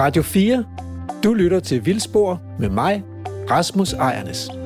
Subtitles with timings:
[0.00, 0.64] Radio 4.
[1.24, 3.02] Du lytter til Vildspor med mig,
[3.50, 4.59] Rasmus Ejernes.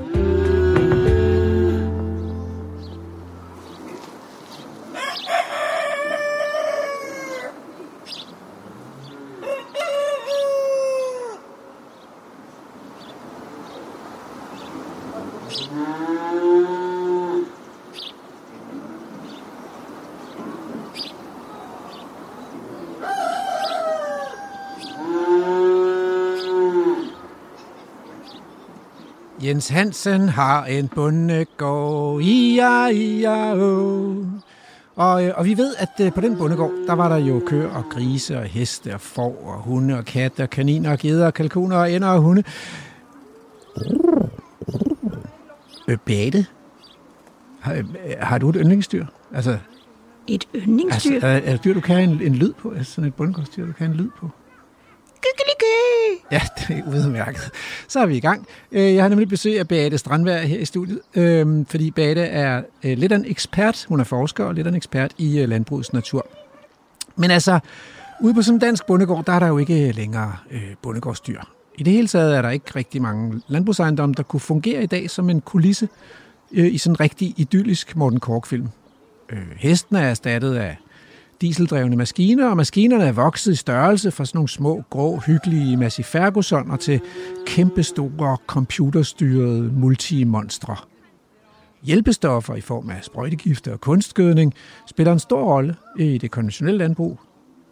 [29.54, 34.26] Jens Hansen har en bundegård, ia, ia, oh.
[34.96, 37.68] Og, øh, og vi ved, at øh, på den bundegård, der var der jo køer
[37.68, 41.34] og grise og heste og får og hunde og katte og kaniner og geder og
[41.34, 42.42] kalkuner og ender og hunde.
[45.88, 46.46] Øh, Bate,
[47.60, 47.84] har, øh,
[48.20, 49.06] har du et yndlingsdyr?
[49.34, 49.58] Altså,
[50.26, 51.14] Et yndlingsdyr?
[51.14, 52.70] altså er, er det dyr, du kan en, en lyd på?
[52.70, 54.30] Altså sådan et bundegårdsdyr, du kan en lyd på?
[56.34, 57.50] Ja, det er udmærket.
[57.88, 58.46] Så er vi i gang.
[58.72, 62.62] Øh, jeg har nemlig besøg af Beate Strandvær her i studiet, øhm, fordi Beate er
[62.84, 63.84] øh, lidt af en ekspert.
[63.88, 66.26] Hun er forsker og lidt af en ekspert i øh, landbrugets natur.
[67.16, 67.58] Men altså,
[68.20, 70.36] ude på sådan en dansk bondegård, der er der jo ikke længere
[70.82, 71.40] bondegårdsdyr.
[71.78, 75.10] I det hele taget er der ikke rigtig mange landbrugsejendomme, der kunne fungere i dag
[75.10, 75.88] som en kulisse
[76.50, 78.68] i sådan en rigtig idyllisk Morten Kork-film.
[79.56, 80.76] Hesten er erstattet af
[81.40, 86.04] dieseldrevne maskiner, og maskinerne er vokset i størrelse fra sådan nogle små, grå, hyggelige Massey
[86.04, 87.00] Fergusoner til
[87.46, 90.76] kæmpestore, computerstyrede multimonstre.
[91.82, 94.54] Hjælpestoffer i form af sprøjtegifte og kunstgødning
[94.86, 97.20] spiller en stor rolle i det konventionelle landbrug,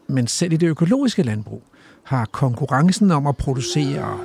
[0.08, 1.62] men selv i det økologiske landbrug
[2.04, 4.18] har konkurrencen om at producere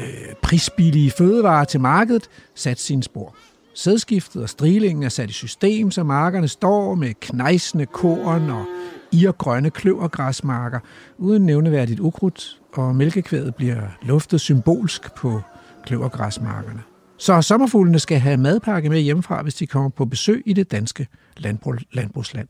[0.00, 3.36] øh, prisbillige fødevarer til markedet sat sine spor.
[3.78, 8.64] Sædskiftet og strilingen er sat i system, så markerne står med knejsende korn og
[9.12, 10.80] irgrønne kløvergræsmarker
[11.18, 15.40] uden nævneværdigt ukrudt, og mælkekvædet bliver luftet symbolsk på
[15.84, 16.82] kløvergræsmarkerne.
[17.18, 21.06] Så sommerfuglene skal have madpakke med hjemmefra, hvis de kommer på besøg i det danske
[21.36, 22.48] landbrug, landbrugsland.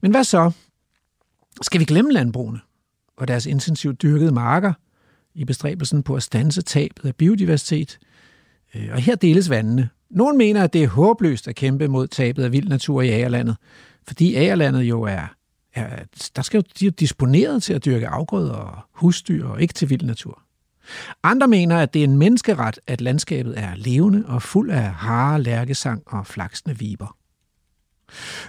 [0.00, 0.52] Men hvad så?
[1.62, 2.60] Skal vi glemme landbrugene
[3.16, 4.72] og deres intensivt dyrkede marker
[5.34, 7.98] i bestræbelsen på at stanse tabet af biodiversitet–
[8.74, 9.88] Øh, og her deles vandene.
[10.10, 13.56] Nogle mener, at det er håbløst at kæmpe mod tabet af vild natur i Agerlandet,
[14.06, 15.34] fordi Agerlandet jo er,
[15.74, 16.04] er
[16.36, 19.90] der skal jo, de er disponeret til at dyrke afgrøder og husdyr og ikke til
[19.90, 20.42] vild natur.
[21.22, 25.42] Andre mener, at det er en menneskeret, at landskabet er levende og fuld af hare,
[25.42, 27.16] lærkesang og flaksende viber.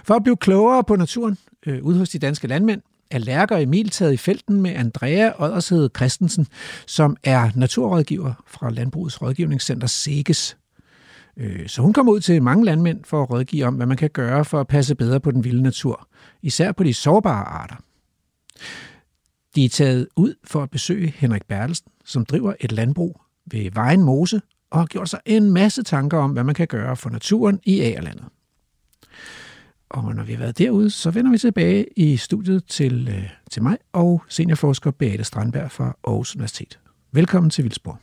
[0.04, 3.90] For at blive klogere på naturen øh, ude hos de danske landmænd, er Lærker Emil
[3.90, 6.46] taget i felten med Andrea Oddershed Christensen,
[6.86, 10.56] som er naturrådgiver fra Landbrugets Rådgivningscenter SEGES.
[11.36, 14.10] Øh, så hun kom ud til mange landmænd for at rådgive om, hvad man kan
[14.10, 16.08] gøre for at passe bedre på den vilde natur,
[16.42, 17.76] især på de sårbare arter.
[19.54, 24.02] De er taget ud for at besøge Henrik Bertelsen, som driver et landbrug ved Vejen
[24.02, 24.40] Mose
[24.70, 27.80] og har gjort sig en masse tanker om, hvad man kan gøre for naturen i
[27.80, 28.24] Agerlandet.
[29.92, 33.62] Og når vi har været derude, så vender vi tilbage i studiet til, øh, til
[33.62, 36.78] mig og seniorforsker Beate Strandberg fra Aarhus Universitet.
[37.12, 37.98] Velkommen til Vildsborg.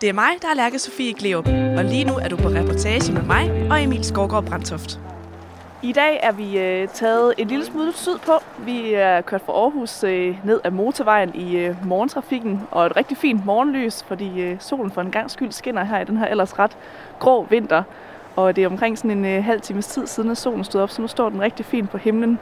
[0.00, 3.12] Det er mig, der er Lærke Sofie Gleup, og lige nu er du på reportage
[3.12, 5.00] med mig og Emil Skovgaard Brandtoft.
[5.82, 8.32] I dag er vi øh, taget en lille smule sydpå.
[8.58, 13.16] Vi er kørt fra Aarhus øh, ned ad motorvejen i øh, morgentrafikken, og et rigtig
[13.16, 16.58] fint morgenlys, fordi øh, solen for en gang skyld skinner her i den her ellers
[16.58, 16.78] ret
[17.18, 17.82] grå vinter.
[18.36, 20.90] Og det er omkring sådan en øh, halv times tid siden, at solen stod op,
[20.90, 22.38] så nu står den rigtig fint på himlen.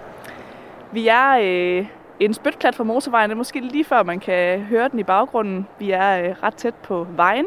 [0.92, 1.86] Vi er øh,
[2.20, 5.66] en spytklat fra motorvejen, det er måske lige før man kan høre den i baggrunden.
[5.78, 7.46] Vi er øh, ret tæt på vejen,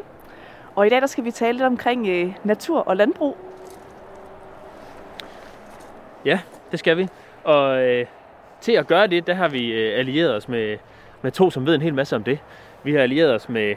[0.76, 3.38] og i dag der skal vi tale lidt omkring øh, natur og landbrug.
[6.26, 6.40] Ja,
[6.72, 7.08] det skal vi.
[7.44, 8.06] Og øh,
[8.62, 10.78] til at gøre det, der har vi øh, allieret os med,
[11.22, 12.40] med to, som ved en hel masse om det.
[12.84, 13.76] Vi har allieret os med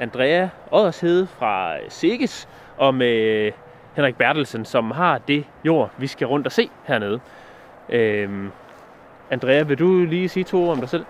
[0.00, 3.52] Andrea Oddershede fra øh, Sikkes og med øh,
[3.96, 7.20] Henrik Bertelsen, som har det jord, vi skal rundt og se hernede.
[7.88, 8.50] Øhm,
[9.30, 11.04] Andrea, vil du lige sige to ord om dig selv?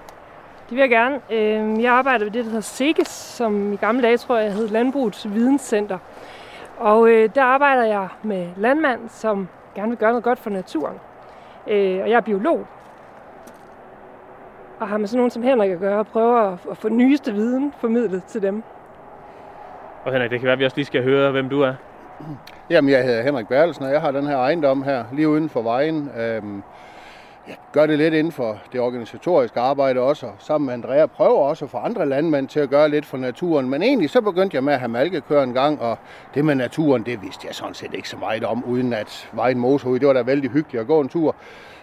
[0.69, 1.21] Det vil jeg gerne.
[1.31, 4.69] Øhm, jeg arbejder ved det, der hedder SEGES, som i gamle dage, tror jeg, hed
[4.69, 5.99] Landbrugets Videnscenter.
[6.79, 10.97] Og øh, der arbejder jeg med landmand, som gerne vil gøre noget godt for naturen.
[11.67, 12.67] Øh, Og jeg er biolog.
[14.81, 17.33] Og har med sådan nogen som Henrik at gøre, og prøver at- at få nyeste
[17.33, 18.63] viden formidlet til dem.
[20.05, 21.75] Og Henrik, det kan være, at vi også lige skal høre, hvem du er.
[22.71, 25.63] Jamen, jeg hedder Henrik Bertelsen, og jeg har den her ejendom her, lige uden for
[25.63, 26.11] vejen.
[26.19, 26.63] Øhm,
[27.49, 31.39] jeg gør det lidt inden for det organisatoriske arbejde også, og sammen med Andrea prøver
[31.39, 33.71] også for andre landmænd til at gøre lidt for naturen.
[33.71, 35.99] Men egentlig så begyndte jeg med at have malkekøer en gang, og
[36.35, 39.59] det med naturen, det vidste jeg sådan set ikke så meget om, uden at vejen
[39.59, 41.35] motorhoved, det var da vældig hyggeligt at gå en tur.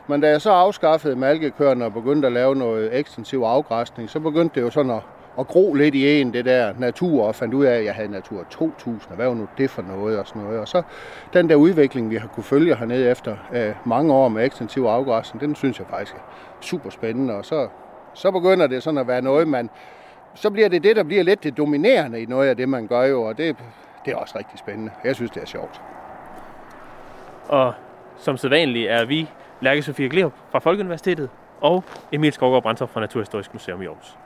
[0.08, 4.56] Men da jeg så afskaffede malkekøerne og begyndte at lave noget ekstensiv afgræsning, så begyndte
[4.56, 5.02] det jo sådan at,
[5.36, 8.12] og gro lidt i en, det der natur, og fandt ud af, at jeg havde
[8.12, 10.60] Natur 2000, og hvad var nu det for noget og sådan noget.
[10.60, 10.82] Og så
[11.34, 15.42] den der udvikling, vi har kunne følge hernede efter øh, mange år med ekstensiv afgræsning,
[15.42, 16.20] den synes jeg faktisk er
[16.62, 17.68] super spændende, og så,
[18.14, 19.70] så begynder det sådan at være noget, man,
[20.34, 23.04] så bliver det det, der bliver lidt det dominerende i noget af det, man gør
[23.04, 23.56] jo, og det,
[24.06, 24.92] det er også rigtig spændende.
[25.04, 25.82] Jeg synes, det er sjovt.
[27.48, 27.74] Og
[28.18, 29.30] som sædvanligt er vi
[29.62, 31.30] Lærke Sofie Gleup fra Folkeuniversitetet
[31.62, 34.18] og Emil Skovgaard Brandtoft fra Naturhistorisk Museum i Aarhus.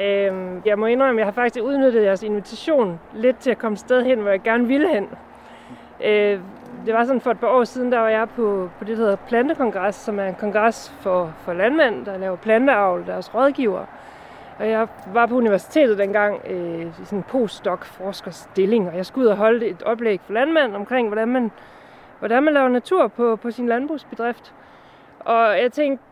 [0.00, 3.76] Øhm, jeg må indrømme, at jeg har faktisk udnyttet jeres invitation lidt til at komme
[3.76, 5.08] sted hen, hvor jeg gerne ville hen.
[6.04, 6.40] Øh,
[6.86, 9.02] det var sådan for et par år siden, der var jeg på, på det, der
[9.02, 13.84] hedder Plantekongres, som er en kongres for, for landmænd, der laver planteavl, deres rådgiver.
[14.58, 19.30] Og jeg var på universitetet dengang øh, i sådan en postdoc-forskerstilling, og jeg skulle ud
[19.30, 21.50] og holde et oplæg for landmænd omkring, hvordan man,
[22.18, 24.54] hvordan man laver natur på, på sin landbrugsbedrift.
[25.18, 26.04] Og jeg tænkte,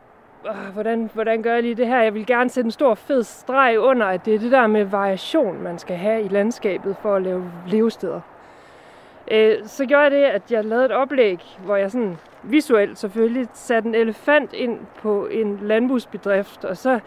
[0.47, 2.03] øh, hvordan, hvordan gør jeg lige det her?
[2.03, 4.85] Jeg vil gerne sætte en stor fed streg under, at det er det der med
[4.85, 8.21] variation, man skal have i landskabet for at lave levesteder.
[9.31, 13.49] Øh, så gjorde jeg det, at jeg lavede et oplæg, hvor jeg sådan visuelt selvfølgelig
[13.53, 17.01] satte en elefant ind på en landbrugsbedrift, og så,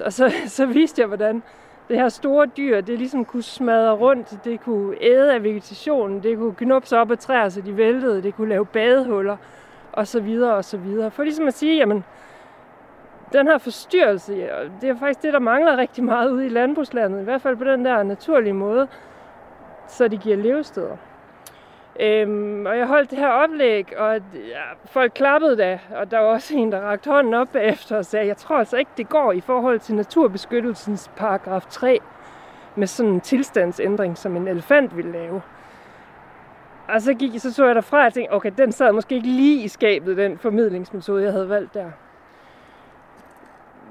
[0.00, 1.42] og så, så viste jeg, hvordan
[1.88, 6.38] det her store dyr, det ligesom kunne smadre rundt, det kunne æde af vegetationen, det
[6.38, 9.36] kunne knuppe sig op af træer, så de væltede, det kunne lave badehuller,
[9.92, 11.10] og så videre, og så videre.
[11.10, 12.04] For ligesom at sige, jamen,
[13.32, 14.48] den her forstyrrelse,
[14.80, 17.64] det er faktisk det, der mangler rigtig meget ude i landbrugslandet, i hvert fald på
[17.64, 18.88] den der naturlige måde,
[19.88, 20.96] så de giver levesteder.
[22.00, 26.26] Øhm, og jeg holdt det her oplæg, og ja, folk klappede da, og der var
[26.26, 29.32] også en, der rakte hånden op bagefter og sagde, jeg tror altså ikke, det går
[29.32, 31.98] i forhold til naturbeskyttelsens paragraf 3,
[32.76, 35.42] med sådan en tilstandsændring, som en elefant ville lave.
[36.88, 39.64] Og så, gik, så så jeg derfra, og tænkte, okay, den sad måske ikke lige
[39.64, 41.90] i skabet, den formidlingsmetode, jeg havde valgt der.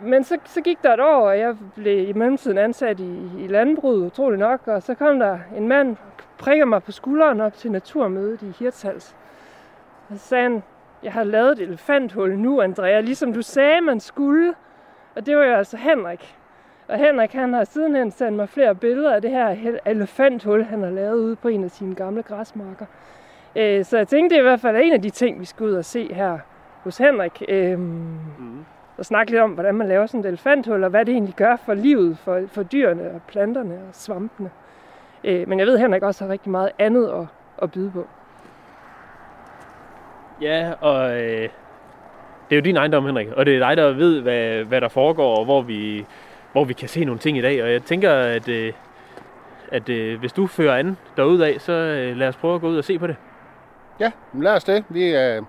[0.03, 3.47] Men så, så gik der et år, og jeg blev i mellemtiden ansat i, i
[3.47, 5.97] landbruget, utrolig nok, og så kom der en mand,
[6.37, 9.15] prikker mig på skulderen op til naturmødet i Hirtshals.
[10.09, 10.63] Og så sagde han,
[11.03, 14.53] jeg har lavet et elefanthul nu, Andrea, ligesom du sagde, man skulle.
[15.15, 16.35] Og det var jo altså Henrik.
[16.87, 20.89] Og Henrik, han har sidenhen sendt mig flere billeder af det her elefanthul, han har
[20.89, 22.85] lavet ude på en af sine gamle græsmarker.
[23.55, 25.65] Øh, så jeg tænkte, det er i hvert fald en af de ting, vi skal
[25.65, 26.39] ud og se her
[26.83, 27.43] hos Henrik.
[27.77, 28.65] Mm
[29.01, 31.55] og snakke lidt om, hvordan man laver sådan et elefanthul, og hvad det egentlig gør
[31.65, 34.49] for livet, for, for dyrene og planterne og svampene.
[35.23, 37.25] Øh, men jeg ved, at Henrik også har rigtig meget andet at,
[37.61, 38.07] at byde på.
[40.41, 41.49] Ja, og øh,
[42.49, 44.87] det er jo din ejendom, Henrik, og det er dig, der ved, hvad, hvad der
[44.87, 46.05] foregår, og hvor vi,
[46.51, 47.63] hvor vi kan se nogle ting i dag.
[47.63, 48.73] Og jeg tænker, at, øh,
[49.71, 52.77] at øh, hvis du fører an derudad, så øh, lad os prøve at gå ud
[52.77, 53.15] og se på det.
[53.99, 54.83] Ja, lad os det.
[54.89, 55.41] Vi, øh,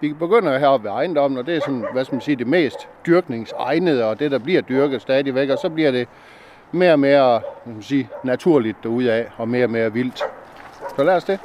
[0.00, 2.88] vi begynder heroppe ved ejendommen, og det er sådan, hvad skal man sige, det mest
[3.06, 6.08] dyrkningsegnede, og det, der bliver dyrket stadigvæk, og så bliver det
[6.72, 8.76] mere og mere hvad man sige, naturligt
[9.06, 10.18] af, og mere og mere vildt.
[10.96, 11.38] Så lad os det.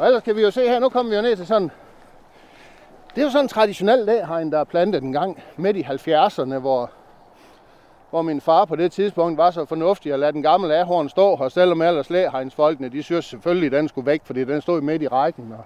[0.00, 1.70] Og ellers kan vi jo se her, nu kommer vi jo ned til sådan...
[3.14, 6.58] Det er jo sådan en traditionel læhegn, der er plantet en gang midt i 70'erne,
[6.58, 6.90] hvor,
[8.10, 11.36] hvor min far på det tidspunkt var så fornuftig at lade den gamle ahorn stå,
[11.36, 15.02] her, selvom ellers læhegnsfolkene, de synes selvfølgelig, at den skulle væk, fordi den stod midt
[15.02, 15.54] i rækken.
[15.58, 15.64] Og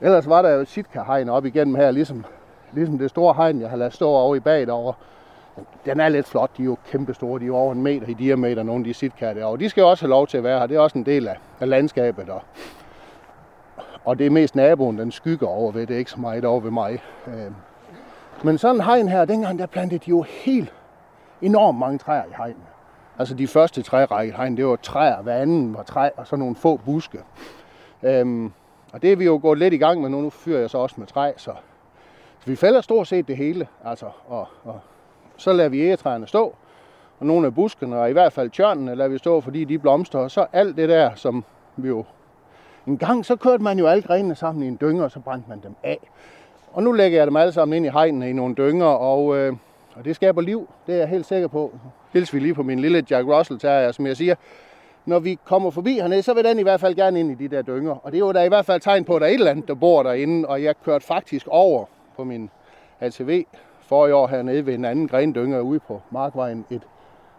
[0.00, 2.24] ellers var der jo sitka-hegn op igennem her, ligesom,
[2.72, 4.94] ligesom det store hegn, jeg har ladet stå over i bag derovre.
[5.84, 8.06] Den er lidt flot, de er jo kæmpe store, de er jo over en meter
[8.06, 9.58] i diameter, nogle af de sitka derovre.
[9.58, 11.28] De skal jo også have lov til at være her, det er også en del
[11.28, 12.28] af, af landskabet.
[12.28, 12.42] Og
[14.06, 15.86] og det er mest naboen, den skygger over ved.
[15.86, 17.02] Det er ikke så meget over ved mig.
[17.26, 17.54] Øhm.
[18.44, 20.72] Men sådan en hegn her, dengang der plantede de jo helt
[21.42, 22.62] enormt mange træer i hegnen.
[23.18, 26.56] Altså de første trærække hegn, det var træer, hver anden var træ, og så nogle
[26.56, 27.18] få buske.
[28.02, 28.52] Øhm,
[28.92, 30.20] og det er vi jo gået lidt i gang med nu.
[30.20, 31.52] Nu fyrer jeg så også med træ, så,
[32.38, 33.68] så vi fælder stort set det hele.
[33.84, 34.80] Altså, og, og
[35.36, 36.54] så lader vi egetræerne stå,
[37.18, 40.18] og nogle af buskene, og i hvert fald tjørnene, lader vi stå, fordi de blomster.
[40.18, 41.44] Og så alt det der, som
[41.76, 42.04] vi jo
[42.86, 45.48] en gang så kørte man jo alle grenene sammen i en dynger, og så brændte
[45.48, 45.98] man dem af.
[46.72, 49.52] Og nu lægger jeg dem alle sammen ind i hegnene i nogle dynger, og, øh,
[49.94, 51.78] og det skaber liv, det er jeg helt sikker på.
[52.12, 54.34] Hils vi lige på min lille Jack Russell Terrier, som jeg siger,
[55.06, 57.56] når vi kommer forbi hernede, så vil den i hvert fald gerne ind i de
[57.56, 57.94] der dynger.
[58.02, 59.50] Og det er jo der i hvert fald tegn på, at der er et eller
[59.50, 60.48] andet, der bor derinde.
[60.48, 61.84] Og jeg kørte faktisk over
[62.16, 62.50] på min
[63.00, 63.44] ATV
[63.80, 66.64] for i år hernede ved en anden grendynger ude på Markvejen.
[66.70, 66.82] Et,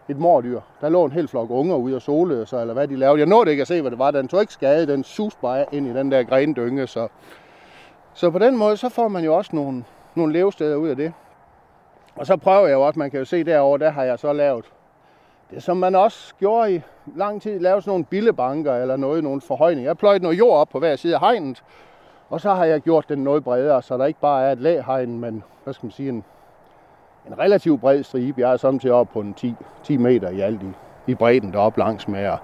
[0.08, 0.60] et mordyr.
[0.80, 3.18] Der lå en hel flok unger ude og solede sig, eller hvad de lavede.
[3.18, 4.10] Jeg nåede ikke at se, hvad det var.
[4.10, 4.86] Den tog ikke skade.
[4.86, 6.86] Den sus bare ind i den der grendynge.
[6.86, 7.08] Så,
[8.14, 9.84] så på den måde, så får man jo også nogle,
[10.14, 11.12] nogle levesteder ud af det.
[12.16, 14.32] Og så prøver jeg jo også, man kan jo se derovre, der har jeg så
[14.32, 14.64] lavet
[15.50, 16.80] det, som man også gjorde i
[17.16, 19.88] lang tid, lavet sådan nogle billebanker eller noget, nogle forhøjninger.
[19.88, 21.64] Jeg pløjede noget jord op på hver side af hegnet,
[22.28, 25.20] og så har jeg gjort den noget bredere, så der ikke bare er et læhegn,
[25.20, 26.24] men hvad skal man sige, en,
[27.28, 28.40] en relativt bred stribe.
[28.40, 29.54] Jeg er samtidig op på en 10,
[29.84, 30.66] 10 meter i alt i,
[31.10, 32.38] i bredden deroppe langs med, og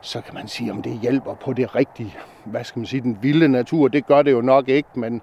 [0.00, 3.18] så kan man sige, om det hjælper på det rigtige, hvad skal man sige, den
[3.22, 3.88] vilde natur.
[3.88, 5.22] Det gør det jo nok ikke, men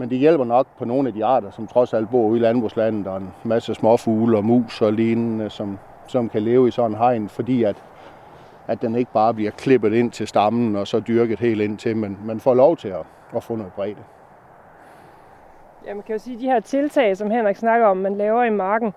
[0.00, 2.42] men det hjælper nok på nogle af de arter, som trods alt bor ude i
[2.42, 3.06] landbrugslandet.
[3.06, 6.96] og en masse småfugle og mus og lignende, som, som kan leve i sådan en
[6.96, 7.76] hegn, fordi at,
[8.66, 11.96] at den ikke bare bliver klippet ind til stammen og så dyrket helt ind til,
[11.96, 13.02] men man får lov til at,
[13.36, 14.02] at få noget bredde.
[15.88, 18.44] Ja, man kan jo sige, at de her tiltag, som Henrik snakker om, man laver
[18.44, 18.94] i marken,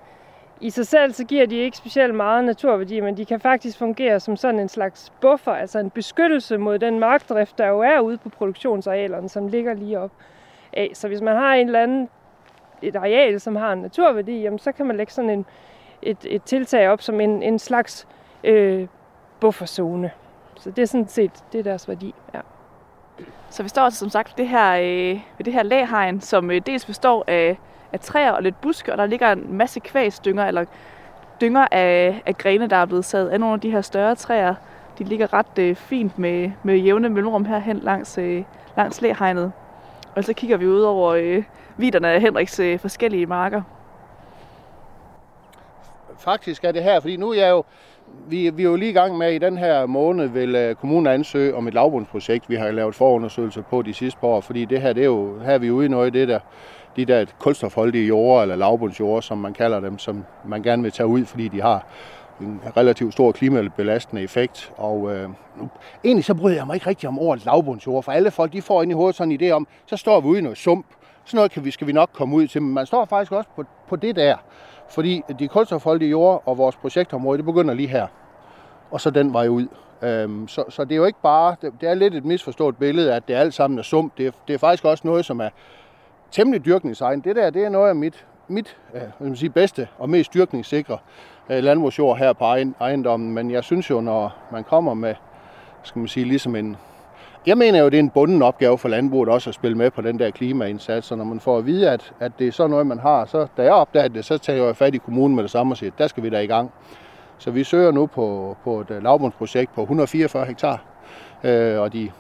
[0.62, 4.19] i sig selv så giver de ikke specielt meget naturværdi, men de kan faktisk fungere
[4.19, 8.17] som sådan en slags buffer, altså en beskyttelse mod den markdrift, der jo er ude
[8.17, 10.12] på produktionsarealerne, som ligger lige op
[10.74, 10.91] af.
[10.93, 12.10] Så hvis man har en eller anden,
[12.81, 15.45] et areal, som har en naturværdi, jamen, så kan man lægge sådan en,
[16.01, 18.07] et, et tiltag op som en, en slags
[18.43, 18.88] øh,
[19.39, 20.12] bufferzone.
[20.55, 22.15] Så det er sådan set det er deres værdi.
[22.33, 22.39] Ja.
[23.51, 26.62] Så vi står altså som sagt det her, øh, ved det her læhegn, som øh,
[26.65, 27.58] dels består af,
[27.93, 30.65] af træer og lidt buske, og der ligger en masse kvæsdynger, eller
[31.41, 34.55] dynger af, af grene, der er blevet sat af nogle af de her større træer.
[34.98, 38.43] De ligger ret øh, fint med, med jævne mellemrum herhen langs, øh,
[38.77, 39.51] langs læhegnet.
[40.15, 41.43] Og så kigger vi ud over øh,
[41.77, 43.62] viderne af Henriks øh, forskellige marker.
[46.17, 47.63] Faktisk er det her, fordi nu er jeg jo,
[48.27, 51.08] vi, vi er jo lige i gang med, i den her måned vil øh, kommunen
[51.08, 54.82] ansøge om et lavbundsprojekt, vi har lavet forundersøgelser på de sidste par år, fordi det
[54.82, 56.39] her, det er jo, her er vi ude i noget af det der,
[56.96, 61.08] de der kulstofholdige jorder, eller lavbundsjorder, som man kalder dem, som man gerne vil tage
[61.08, 61.86] ud, fordi de har
[62.41, 64.74] en relativt stor klimabelastende effekt.
[64.77, 65.70] Og øh, nu,
[66.03, 68.82] egentlig så bryder jeg mig ikke rigtig om ordet lavbundsjord, for alle folk de får
[68.82, 70.86] ind i hovedet sådan en idé om, så står vi ude i noget sump.
[71.25, 73.50] Sådan noget kan vi, skal vi nok komme ud til, men man står faktisk også
[73.56, 74.36] på, på det der.
[74.91, 78.07] Fordi de kulstofholdige jord og vores projektområde, det begynder lige her.
[78.91, 79.67] Og så den vej ud.
[80.01, 83.13] Øhm, så, så det er jo ikke bare, det, det er lidt et misforstået billede,
[83.13, 84.17] at det alt sammen er sump.
[84.17, 85.50] Det er, det er faktisk også noget, som er
[86.31, 87.21] temmelig dyrkningsegn.
[87.21, 90.98] Det der, det er noget af mit, mit øh, jeg sige, bedste og mest dyrkningssikre
[91.50, 92.45] øh, landbrugsjord her på
[92.79, 93.33] ejendommen.
[93.33, 95.15] Men jeg synes jo, når man kommer med,
[95.83, 96.77] skal man sige, ligesom en,
[97.45, 100.01] jeg mener jo, det er en bunden opgave for landbruget også at spille med på
[100.01, 102.88] den der klimaindsats, og når man får at vide, at, at det er sådan noget,
[102.88, 105.51] man har, så da jeg opdagede det, så tager jeg fat i kommunen med det
[105.51, 106.71] samme og siger, der skal vi da i gang.
[107.38, 110.83] Så vi søger nu på, på et øh, lavbundsprojekt på 144 hektar,
[111.43, 112.12] øh, og de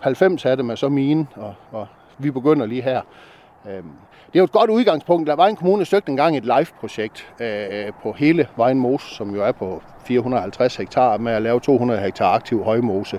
[0.00, 1.86] 90 af dem er så mine, og, og
[2.18, 3.00] vi begynder lige her.
[3.68, 3.82] Øh,
[4.32, 5.26] det er jo et godt udgangspunkt.
[5.26, 9.14] Der var en kommune, der søgte engang et live-projekt øh, øh på hele Vejen Mose,
[9.14, 13.18] som jo er på 450 hektar, med at lave 200 hektar aktiv højmose,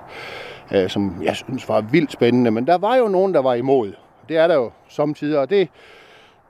[0.71, 2.51] øh, som jeg synes var vildt spændende.
[2.51, 3.93] Men der var jo nogen, der var imod.
[4.29, 5.69] Det er der jo samtidig, og det,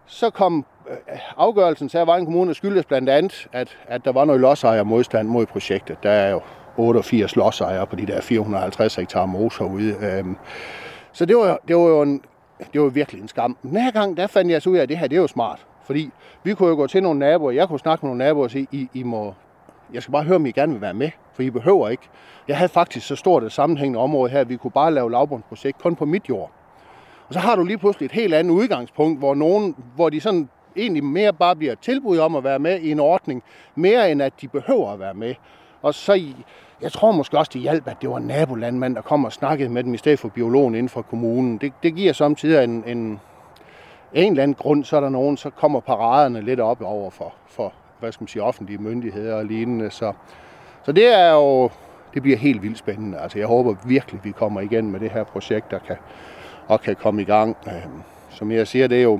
[0.05, 4.25] så kom øh, afgørelsen til at Vejen Kommune skyldes blandt andet, at, at der var
[4.25, 5.97] noget lodsejer modstand mod projektet.
[6.03, 6.41] Der er jo
[6.77, 9.95] 88 lodsejere på de der 450 hektar mose herude.
[10.01, 10.37] Øhm.
[11.11, 12.21] Så det var, det var jo en
[12.73, 13.57] det var virkelig en skam.
[13.63, 15.27] Den her gang, der fandt jeg så ud af, at det her, det er jo
[15.27, 15.65] smart.
[15.83, 16.09] Fordi
[16.43, 18.67] vi kunne jo gå til nogle naboer, jeg kunne snakke med nogle naboer og sige,
[18.71, 19.33] I, I må,
[19.93, 22.03] jeg skal bare høre, om I gerne vil være med, for I behøver ikke.
[22.47, 25.81] Jeg havde faktisk så stort et sammenhængende område her, at vi kunne bare lave lavbundsprojekt
[25.81, 26.51] kun på mit jord.
[27.27, 30.49] Og så har du lige pludselig et helt andet udgangspunkt, hvor, nogen, hvor de sådan
[30.75, 33.43] egentlig mere bare bliver tilbud om at være med i en ordning,
[33.75, 35.35] mere end at de behøver at være med.
[35.81, 36.33] Og så
[36.81, 39.69] jeg tror måske også, det hjalp, at det var en nabolandmand, der kom og snakkede
[39.69, 41.57] med dem i stedet for biologen inden for kommunen.
[41.57, 43.19] Det, det giver samtidig en, en,
[44.13, 47.33] en eller anden grund, så er der nogen, så kommer paraderne lidt op over for,
[47.47, 49.91] for hvad skal man sige, offentlige myndigheder og lignende.
[49.91, 50.13] Så,
[50.83, 51.69] så det er jo,
[52.13, 53.19] det bliver helt vildt spændende.
[53.19, 55.95] Altså jeg håber virkelig, vi kommer igen med det her projekt, der kan,
[56.67, 57.57] og kan komme i gang.
[57.67, 59.19] Øhm, som jeg siger, det er jo,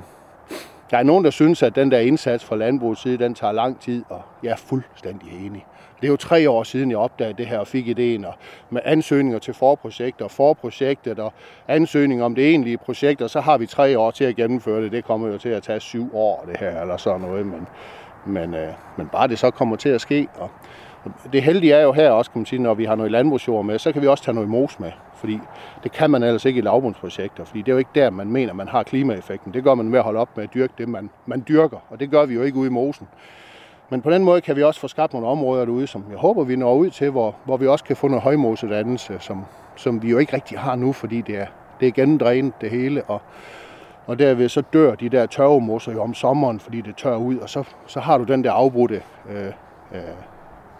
[0.90, 3.80] der er nogen, der synes, at den der indsats fra landbrugets side, den tager lang
[3.80, 5.66] tid, og jeg er fuldstændig enig.
[6.02, 8.34] Det er jo tre år siden, jeg opdagede det her og fik idéen, og
[8.70, 11.32] med ansøgninger til forprojekter, forprojektet og
[11.68, 14.92] ansøgninger om det egentlige projekt, og så har vi tre år til at gennemføre det.
[14.92, 17.68] Det kommer jo til at tage syv år, det her, eller sådan noget, men,
[18.26, 20.28] men, øh, men bare det så kommer til at ske.
[20.38, 20.50] Og
[21.32, 23.78] det heldige er jo her også, kan man sige, når vi har noget landbrugsjord med,
[23.78, 24.92] så kan vi også tage noget mos med.
[25.14, 25.38] Fordi
[25.82, 28.52] det kan man ellers ikke i lavbundsprojekter, fordi det er jo ikke der, man mener,
[28.52, 29.54] man har klimaeffekten.
[29.54, 32.00] Det gør man ved at holde op med at dyrke det, man, man dyrker, og
[32.00, 33.08] det gør vi jo ikke ude i mosen.
[33.92, 36.44] Men på den måde kan vi også få skabt nogle områder derude, som jeg håber,
[36.44, 39.44] vi når ud til, hvor, hvor vi også kan få noget højmosedannelse, som,
[39.76, 41.46] som vi jo ikke rigtig har nu, fordi det er,
[41.80, 43.20] det er gennemdrænet det hele, og,
[44.06, 47.48] og derved så dør de der tørvemosser jo om sommeren, fordi det tør ud, og
[47.48, 49.46] så, så har du den der afbrudte øh,
[49.92, 50.00] øh,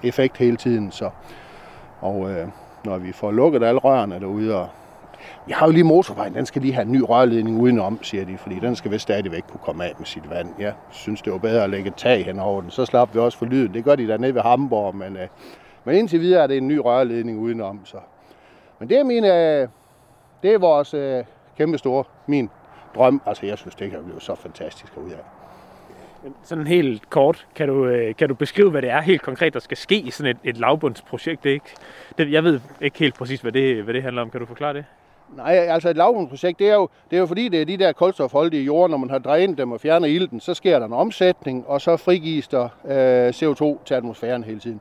[0.02, 0.90] effekt hele tiden.
[0.90, 1.10] Så,
[2.00, 2.48] og øh,
[2.84, 4.68] når vi får lukket alle rørene derude, og
[5.46, 8.38] vi har jo lige motorvejen, den skal lige have en ny rørledning udenom, siger de,
[8.38, 10.48] fordi den skal vist stadigvæk kunne komme af med sit vand.
[10.58, 13.18] Jeg synes, det var bedre at lægge et tag hen over den, så slap vi
[13.18, 13.74] også for lyden.
[13.74, 15.28] Det gør de dernede ved Hamburg, men, øh,
[15.84, 17.80] men indtil videre er det en ny rørledning udenom.
[17.84, 17.96] Så.
[18.78, 19.68] Men det er, min, øh,
[20.42, 21.24] det er vores øh,
[21.56, 22.50] kæmpe store, min
[22.94, 23.22] drøm.
[23.26, 25.18] Altså, jeg synes, det kan blive så fantastisk ud af.
[26.42, 29.60] Sådan helt kort, kan du, øh, kan du beskrive, hvad det er helt konkret, der
[29.60, 31.44] skal ske i sådan et, et lavbundsprojekt?
[31.44, 31.74] Det er ikke,
[32.18, 34.30] det, jeg ved ikke helt præcis, hvad det, hvad det handler om.
[34.30, 34.84] Kan du forklare det?
[35.36, 37.92] Nej, altså et lavbundsprojekt, det er, jo, det er jo fordi, det er de der
[37.92, 41.64] kulstofholdige jord, når man har drænet dem og fjernet ilten, så sker der en omsætning,
[41.68, 44.80] og så frigives der øh, CO2 til atmosfæren hele tiden.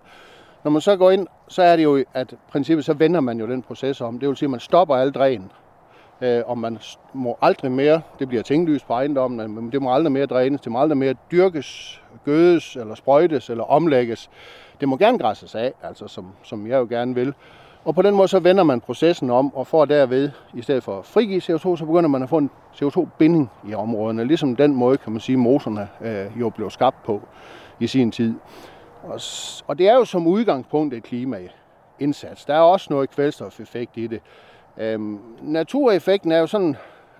[0.63, 3.47] Når man så går ind, så er det jo, at princippet, så vender man jo
[3.47, 4.19] den proces om.
[4.19, 5.51] Det vil sige, at man stopper al dræn.
[6.21, 6.77] Øh, og man
[7.13, 10.71] må aldrig mere, det bliver tinglyst på ejendommen, men det må aldrig mere drænes, det
[10.71, 14.29] må aldrig mere dyrkes, gødes, eller sprøjtes, eller omlægges.
[14.79, 17.33] Det må gerne græsses af, altså som, som jeg jo gerne vil.
[17.85, 20.99] Og på den måde så vender man processen om, og får derved, i stedet for
[20.99, 24.25] at frigive CO2, så begynder man at få en CO2-binding i områderne.
[24.25, 27.21] Ligesom den måde, kan man sige, motorerne øh, jo blev skabt på
[27.79, 28.33] i sin tid.
[29.03, 29.19] Og,
[29.67, 32.45] og det er jo som udgangspunkt et klimaindsats.
[32.45, 34.21] Der er også noget kvælstofeffekt i det.
[34.77, 36.75] Øhm, natureffekten er jo sådan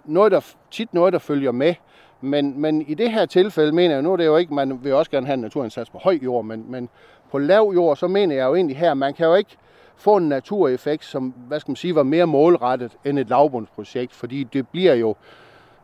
[0.06, 0.42] noget, der,
[0.72, 1.74] tit noget, der følger med.
[2.22, 4.94] Men, men i det her tilfælde mener jeg, nu er det jo ikke, man vil
[4.94, 6.90] også gerne have en naturindsats på høj jord, men, men
[7.32, 9.58] på lav jord, så mener jeg jo egentlig her, man kan jo ikke
[10.02, 14.44] få en natureffekt, som hvad skal man sige, var mere målrettet end et lavbundsprojekt, fordi
[14.44, 15.16] det bliver jo,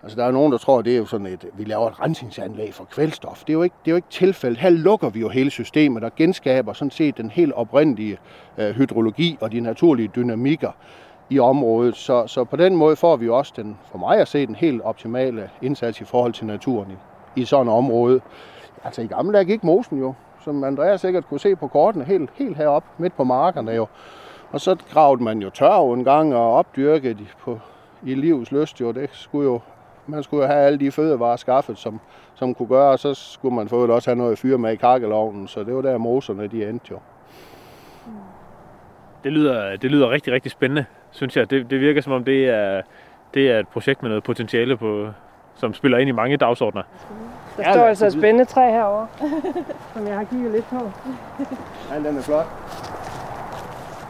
[0.04, 2.74] altså der er nogen, der tror, det er jo sådan et, vi laver et rensningsanlæg
[2.74, 3.40] for kvælstof.
[3.40, 4.60] Det er jo ikke, det er jo ikke tilfældet.
[4.60, 8.18] Her lukker vi jo hele systemet og genskaber sådan set den helt oprindelige
[8.58, 10.72] øh, hydrologi og de naturlige dynamikker
[11.30, 11.96] i området.
[11.96, 14.82] Så, så på den måde får vi også den, for mig at se, den helt
[14.82, 16.92] optimale indsats i forhold til naturen
[17.36, 18.22] i, i sådan et område.
[18.84, 20.14] Altså i gamle dage gik mosen jo
[20.48, 23.88] som Andreas sikkert kunne se på kortene, helt, helt heroppe midt på markerne jo.
[24.52, 27.60] Og så gravede man jo tørv en gang og opdyrkede de på,
[28.04, 28.92] i livets lyst jo.
[28.92, 29.60] Det skulle jo,
[30.06, 32.00] man skulle jo have alle de fødevarer skaffet, som,
[32.36, 35.48] som kunne gøre, og så skulle man for også have noget fyre med i kakkelovnen,
[35.48, 37.00] så det var der moserne de endte jo.
[39.24, 41.50] Det lyder, det lyder rigtig, rigtig spændende, synes jeg.
[41.50, 42.82] Det, det virker som om, det er,
[43.34, 45.08] det er et projekt med noget potentiale, på,
[45.56, 46.84] som spiller ind i mange dagsordner.
[47.58, 49.08] Der ja, står altså et spændende træ herovre,
[49.94, 50.92] som jeg har kigget lidt på.
[51.92, 52.48] Ja, den er flot.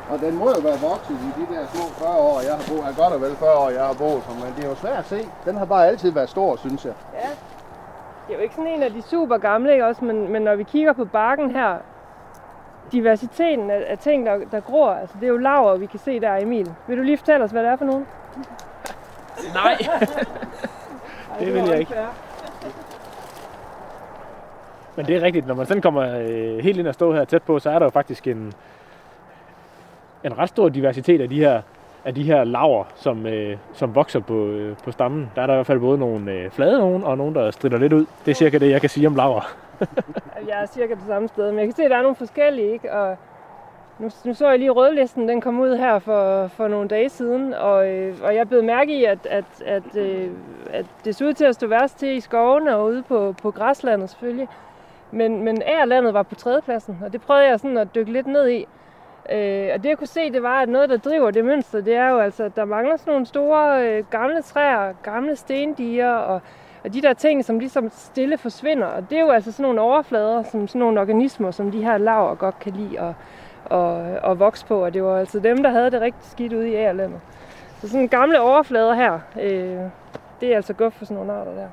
[0.09, 2.85] Og den må jo være vokset i de der små 40 år, jeg har boet.
[2.85, 5.05] Jeg godt og vel 40 år, jeg har boet men det er jo svært at
[5.05, 5.29] se.
[5.45, 6.93] Den har bare altid været stor, synes jeg.
[7.13, 7.29] Ja.
[8.27, 10.05] Det er jo ikke sådan en af de super gamle, ikke også?
[10.05, 11.77] Men, men når vi kigger på bakken her,
[12.91, 16.19] diversiteten af, af ting, der, der gror, altså det er jo laver, vi kan se
[16.19, 16.73] der, Emil.
[16.87, 18.07] Vil du lige fortælle os, hvad det er for nogen?
[19.53, 19.77] Nej,
[21.39, 21.95] det vil jeg ikke.
[24.97, 27.43] Men det er rigtigt, når man sådan kommer øh, helt ind og står her tæt
[27.43, 28.53] på, så er der jo faktisk en,
[30.23, 31.61] en ret stor diversitet af de her,
[32.05, 35.31] af de her laver, som, øh, som vokser på, øh, på stammen.
[35.35, 37.77] Der er der i hvert fald både nogle øh, flade nogen, og nogle, der strider
[37.77, 38.05] lidt ud.
[38.25, 39.55] Det er cirka det, jeg kan sige om laver.
[40.49, 42.71] jeg er cirka det samme sted, men jeg kan se, at der er nogle forskellige,
[42.73, 42.93] ikke?
[42.93, 43.17] Og
[43.99, 47.53] nu, nu så jeg lige rødlisten, den kom ud her for, for nogle dage siden,
[47.53, 50.29] og, øh, og jeg blev mærke i, at, at, at, øh,
[50.69, 53.51] at det så ud til at stå værst til i skovene og ude på, på
[53.51, 54.47] græslandet selvfølgelig.
[55.11, 58.49] Men, men Ærlandet var på tredjepladsen, og det prøvede jeg sådan at dykke lidt ned
[58.49, 58.67] i.
[59.31, 61.95] Øh, og det jeg kunne se, det var, at noget, der driver det mønster, det
[61.95, 66.41] er jo altså, at der mangler sådan nogle store øh, gamle træer, gamle stendiger og,
[66.83, 68.87] og de der ting, som ligesom stille forsvinder.
[68.87, 71.97] Og det er jo altså sådan nogle overflader, som sådan nogle organismer, som de her
[71.97, 73.13] laver godt kan lide at,
[73.71, 74.85] at, at vokse på.
[74.85, 77.19] Og det var altså dem, der havde det rigtig skidt ude i Ærlandet.
[77.81, 79.89] Så sådan gamle overflader her, øh,
[80.41, 81.67] det er altså godt for sådan nogle arter der.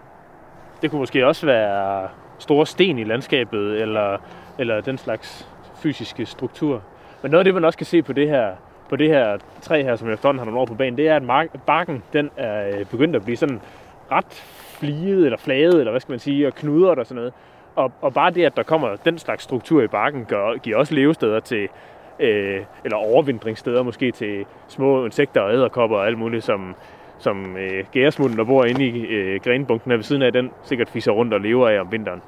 [0.82, 2.08] Det kunne måske også være
[2.44, 4.18] store sten i landskabet, eller,
[4.58, 5.48] eller den slags
[5.82, 6.82] fysiske struktur.
[7.22, 8.52] Men noget af det, man også kan se på det her,
[8.88, 11.50] på det her træ her, som efterhånden har nogle år på banen, det er, at
[11.66, 13.60] barken den er øh, begyndt at blive sådan
[14.12, 14.44] ret
[14.78, 17.32] fliget eller flaget, eller hvad skal man sige, og knudret og sådan noget.
[17.76, 20.94] Og, og bare det, at der kommer den slags struktur i barken, gør, giver også
[20.94, 21.68] levesteder til,
[22.20, 26.74] øh, eller overvintringssteder måske til små insekter og æderkopper og alt muligt, som,
[27.18, 31.12] som øh, gæresmutten, der bor inde i øh, grenbunken ved siden af den, sikkert fiser
[31.12, 32.22] rundt og lever af om vinteren.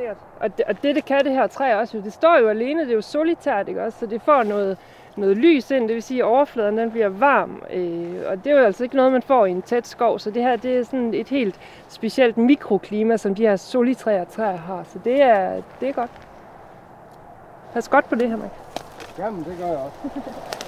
[0.00, 0.16] Sikkert.
[0.40, 2.00] Og det, og det, det kan det her træ også.
[2.04, 3.98] Det står jo alene, det er jo solitært, ikke også?
[3.98, 4.78] Så det får noget,
[5.16, 7.62] noget lys ind, det vil sige, at overfladen den bliver varm.
[7.72, 10.18] Øh, og det er jo altså ikke noget, man får i en tæt skov.
[10.18, 14.56] Så det her det er sådan et helt specielt mikroklima, som de her solitræer træer
[14.56, 14.84] har.
[14.84, 16.10] Så det er, det er godt.
[17.72, 18.50] Pas godt på det, Henrik.
[19.18, 20.20] Jamen, det gør jeg også.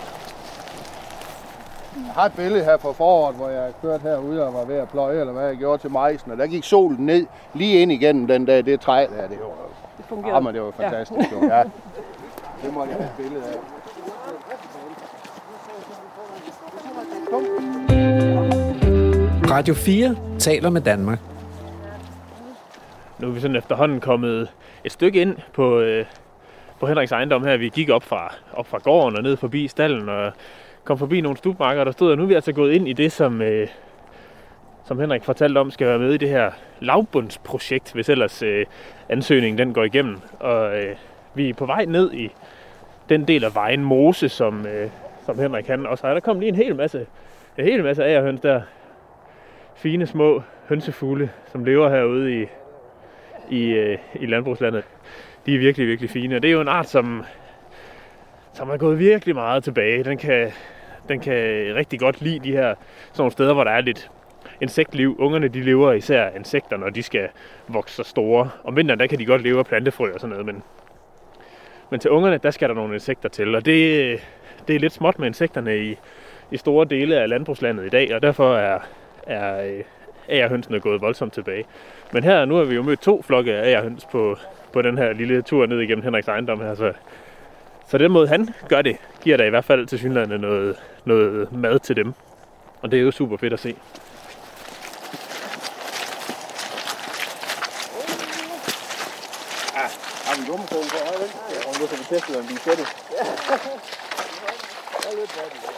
[1.97, 4.89] Jeg har et billede her på foråret, hvor jeg kørte herude og var ved at
[4.89, 8.27] pløje, eller hvad jeg gjorde til majsen, og der gik solen ned lige ind igennem
[8.27, 9.47] den dag, det træ der, det var
[9.97, 10.35] Det fungerer.
[10.35, 11.33] Ja, men det var fantastisk.
[11.33, 11.57] Ja.
[11.57, 11.63] ja.
[12.63, 13.59] Det må jeg have et billede af.
[19.51, 21.19] Radio 4 taler med Danmark.
[23.19, 24.49] Nu er vi sådan efterhånden kommet
[24.85, 26.07] et stykke ind på, øh,
[26.81, 27.57] på Henriks ejendom her.
[27.57, 30.33] Vi gik op fra, op fra gården og ned forbi stallen og
[30.85, 33.13] kom forbi nogle stubmarker, der stod, og nu er vi altså gået ind i det,
[33.13, 33.69] som, øh,
[34.85, 38.67] som Henrik fortalte om, skal være med i det her lavbundsprojekt, hvis ellers øh,
[39.09, 40.21] ansøgningen den går igennem.
[40.41, 40.97] Og øh,
[41.35, 42.31] vi er på vej ned i
[43.09, 44.91] den del af vejen Mose, som, øh,
[45.27, 46.15] som Henrik han også har.
[46.15, 47.07] Der kom lige en hel masse,
[47.59, 48.61] en hel masse agerhøns der.
[49.75, 52.47] Fine små hønsefugle, som lever herude i,
[53.51, 54.85] i, øh, i landbrugslandet.
[55.47, 56.37] De er virkelig, virkelig fine.
[56.37, 57.25] Og det er jo en art, som,
[58.53, 60.05] som er gået virkelig meget tilbage.
[60.05, 60.53] Den kan,
[61.09, 61.35] den kan
[61.75, 64.11] rigtig godt lide de her sådan nogle steder, hvor der er lidt
[64.61, 65.17] insektliv.
[65.19, 67.29] Ungerne de lever især af insekter, når de skal
[67.69, 68.51] vokse så store.
[68.65, 70.63] Om vinteren der kan de godt leve af plantefrø og sådan noget, men,
[71.91, 73.55] men til ungerne der skal der nogle insekter til.
[73.55, 74.21] Og det,
[74.69, 75.97] det er lidt småt med insekterne i,
[76.51, 78.79] i store dele af landbrugslandet i dag, og derfor er,
[79.27, 79.85] er ærhønsene
[80.29, 81.65] agerhønsene gået voldsomt tilbage.
[82.13, 84.37] Men her nu har vi jo mødt to flokke af agerhøns på,
[84.73, 86.93] på den her lille tur ned igennem Henriks ejendom her, så,
[87.93, 91.53] så den måde han gør det, giver der i hvert fald til synligheden noget, noget
[91.53, 92.15] mad til dem.
[92.83, 93.75] Og det er jo super fedt at se.
[100.27, 100.97] Har vi gummikålen på?
[100.97, 102.87] Ja, og nu kan vi teste, om vi kan det.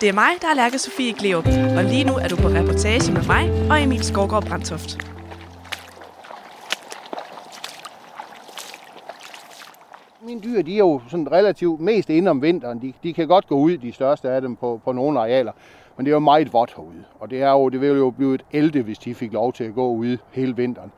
[0.00, 1.46] Det er mig, der er Lærke Sofie Gleup,
[1.76, 4.98] og lige nu er du på reportage med mig og Emil Skovgaard Brandtoft.
[10.34, 12.82] Mine dyr, de er jo sådan relativt mest inde om vinteren.
[12.82, 15.52] De, de kan godt gå ud, de største af dem, på, på nogle arealer.
[15.96, 17.04] Men det er jo meget vådt herude.
[17.20, 19.64] Og det, er jo, det ville jo blive et elde, hvis de fik lov til
[19.64, 20.92] at gå ude hele vinteren.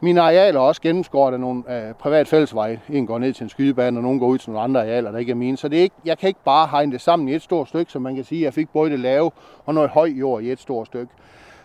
[0.00, 2.80] Mine arealer er også gennemskåret af nogle øh, privat fællesveje.
[2.88, 5.18] En går ned til en skydebane, og nogen går ud til nogle andre arealer, der
[5.18, 5.56] ikke er mine.
[5.56, 7.92] Så det er ikke, jeg kan ikke bare hegne det sammen i et stort stykke,
[7.92, 9.30] så man kan sige, at jeg fik både det lave
[9.66, 11.12] og noget høj jord i et stort stykke.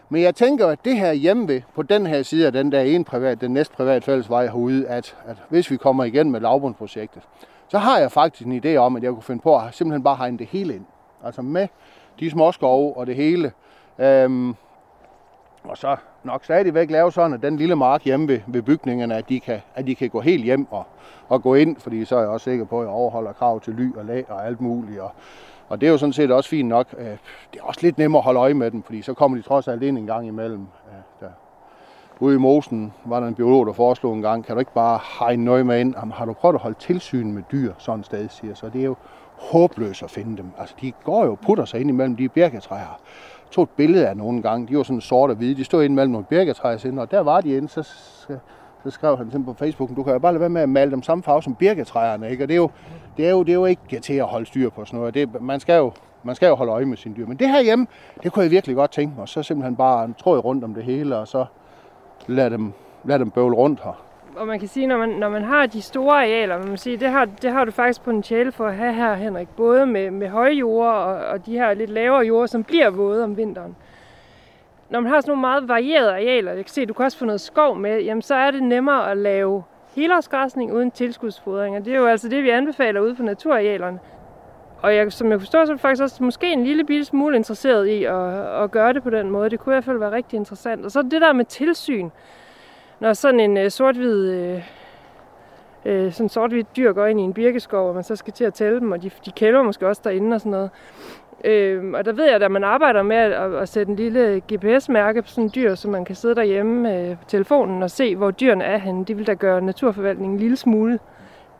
[0.10, 2.82] Men jeg tænker, at det her hjemme ved, på den her side af den der
[2.82, 7.24] ene privat, den næste privat fællesvej herude, at, at hvis vi kommer igen med lavbundsprojektet,
[7.68, 10.15] så har jeg faktisk en idé om, at jeg kunne finde på at simpelthen bare
[10.15, 10.86] hegne det hele ind.
[11.24, 11.68] Altså med
[12.20, 13.52] de småskove og det hele.
[14.00, 14.56] Øhm,
[15.63, 19.30] og så nok stadigvæk lave sådan, at den lille mark hjemme ved, ved bygningerne, at
[19.30, 20.84] de, kan, at de kan gå helt hjem og,
[21.28, 23.74] og gå ind, fordi så er jeg også sikker på, at jeg overholder krav til
[23.74, 25.00] ly og lag og alt muligt.
[25.00, 25.12] Og,
[25.69, 26.88] og det er jo sådan set også fint nok.
[26.97, 27.06] Øh,
[27.54, 29.67] det er også lidt nemmere at holde øje med dem, fordi så kommer de trods
[29.67, 30.67] alt ind en gang imellem.
[30.91, 31.32] Ja, der.
[32.19, 34.99] Ude i Mosen var der en biolog, der foreslog en gang, kan du ikke bare
[35.19, 35.95] hegne noget med ind?
[35.97, 38.69] Jamen, har du prøvet at holde tilsyn med dyr sådan et sted, siger så.
[38.69, 38.95] Det er jo
[39.38, 40.51] håbløst at finde dem.
[40.58, 42.80] Altså, de går jo og putter sig ind imellem de birketræer.
[42.80, 44.67] Jeg tog et billede af nogle gange.
[44.67, 45.56] De var sådan sorte og hvide.
[45.56, 47.69] De stod ind mellem nogle birketræer, og der var de inde.
[47.69, 47.89] Så,
[48.86, 50.91] så, skrev han simpelthen på Facebook, du kan jo bare lade være med at male
[50.91, 52.32] dem samme farve som birketræerne.
[52.32, 52.43] Ikke?
[52.43, 52.69] Og det er, jo,
[53.17, 55.13] det, er jo, det er jo ikke til at holde styr på sådan noget.
[55.13, 55.91] Det, man, skal jo,
[56.24, 57.28] man skal jo holde øje med sine dyr.
[57.28, 57.88] Men det her hjemme,
[58.24, 59.28] det kunne jeg virkelig godt tænke mig.
[59.28, 61.45] Så simpelthen bare en tråd rundt om det hele, og så
[62.28, 64.06] lade dem, lade dem bøvle rundt her.
[64.36, 66.98] Og man kan sige, når man, når man har de store arealer, man må sige,
[66.98, 69.48] det har, det har du faktisk potentiale for at have her, Henrik.
[69.58, 73.24] Både med, med høje jorder og, og de her lidt lavere jorder, som bliver våde
[73.24, 73.76] om vinteren.
[74.89, 77.17] Når man har sådan nogle meget varierede arealer, jeg kan se, at du kan også
[77.17, 79.63] få noget skov med, jamen så er det nemmere at lave
[79.95, 81.78] helårsgræsning uden tilskudsfodring.
[81.78, 84.00] Og det er jo altså det, vi anbefaler ude på naturarealerne.
[84.82, 87.88] Og jeg, som jeg forstår, så er faktisk også måske en lille bitte smule interesseret
[87.88, 89.50] i at, at gøre det på den måde.
[89.50, 90.86] Det kunne i hvert fald være rigtig interessant.
[90.86, 92.10] Og så det der med tilsyn.
[93.00, 94.69] Når sådan en øh, sort-hvid øh,
[95.86, 98.54] øh, sådan sort dyr går ind i en birkeskov, og man så skal til at
[98.54, 100.69] tælle dem, og de, de kælder måske også derinde og sådan noget.
[101.43, 105.21] Øh, og der ved jeg, at man arbejder med at, at, sætte en lille GPS-mærke
[105.21, 108.32] på sådan en dyr, så man kan sidde derhjemme øh, på telefonen og se, hvor
[108.32, 109.06] dyrene er henne.
[109.06, 111.00] Det vil da gøre naturforvaltningen en lille smule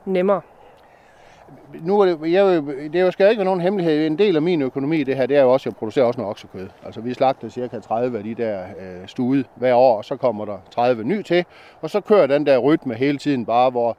[0.06, 0.42] nemmere.
[1.82, 4.08] nu er det, jeg, det er jo skal ikke være nogen hemmelighed.
[4.08, 6.20] En del af min økonomi det her, det er jo også, at jeg producerer også
[6.20, 6.68] noget oksekød.
[6.86, 10.46] Altså vi slagter cirka 30 af de der øh, stude hver år, og så kommer
[10.46, 11.46] der 30 ny til.
[11.82, 13.98] Og så kører den der rytme hele tiden bare, hvor,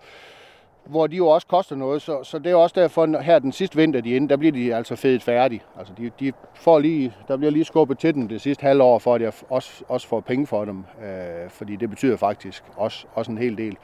[0.86, 2.02] hvor de jo også koster noget.
[2.02, 4.52] Så, så det er også derfor, her den sidste vinter, de er inde, der bliver
[4.52, 5.62] de altså fedt færdige.
[5.78, 9.14] Altså de, de får lige, der bliver lige skubbet til dem det sidste halvår, for
[9.14, 10.84] at jeg også, også får penge for dem.
[11.02, 13.76] Øh, fordi det betyder faktisk også, også en hel del.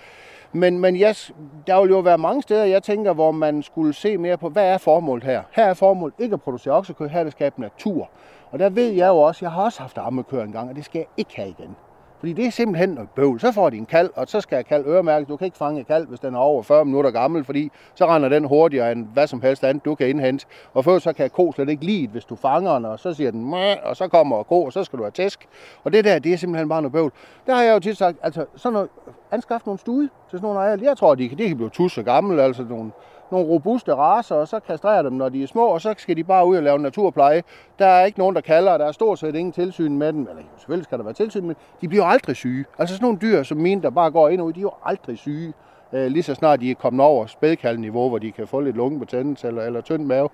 [0.52, 1.32] Men, men yes,
[1.66, 4.66] der vil jo være mange steder, jeg tænker, hvor man skulle se mere på, hvad
[4.66, 5.42] er formålet her?
[5.52, 8.10] Her er formålet ikke at producere oksekød, her er det at skabe natur.
[8.50, 10.98] Og der ved jeg jo også, jeg har også haft ammekøer engang, og det skal
[10.98, 11.76] jeg ikke have igen.
[12.22, 13.40] Fordi det er simpelthen noget bøvl.
[13.40, 15.24] Så får de en kald, og så skal kald øremærke.
[15.24, 18.28] Du kan ikke fange kald, hvis den er over 40 minutter gammel, fordi så render
[18.28, 20.46] den hurtigere end hvad som helst andet, du kan indhente.
[20.74, 23.30] Og før så kan ko slet ikke lide, hvis du fanger den, og så siger
[23.30, 25.48] den, og så kommer ko, og så skal du have tæsk.
[25.84, 27.12] Og det der, det er simpelthen bare noget bøvl.
[27.46, 28.88] Der har jeg jo tit sagt, altså sådan noget,
[29.30, 30.78] anskaffe nogle stude til sådan nogle ejere.
[30.82, 32.90] Jeg tror, de kan, de kan blive tusse gamle, altså nogle
[33.32, 36.24] nogle robuste raser, og så kastrerer dem, når de er små, og så skal de
[36.24, 37.42] bare ud og lave naturpleje.
[37.78, 40.20] Der er ikke nogen, der kalder, og der er stort set ingen tilsyn med dem.
[40.20, 42.64] Eller selvfølgelig skal der være tilsyn, men de bliver aldrig syge.
[42.78, 44.72] Altså sådan nogle dyr som mine, der bare går ind og ud, de er jo
[44.84, 45.52] aldrig syge.
[45.92, 49.48] Øh, lige så snart de er kommet over spædkaldniveau, hvor de kan få lidt lungebetændelse
[49.48, 50.28] eller, eller tynd mave,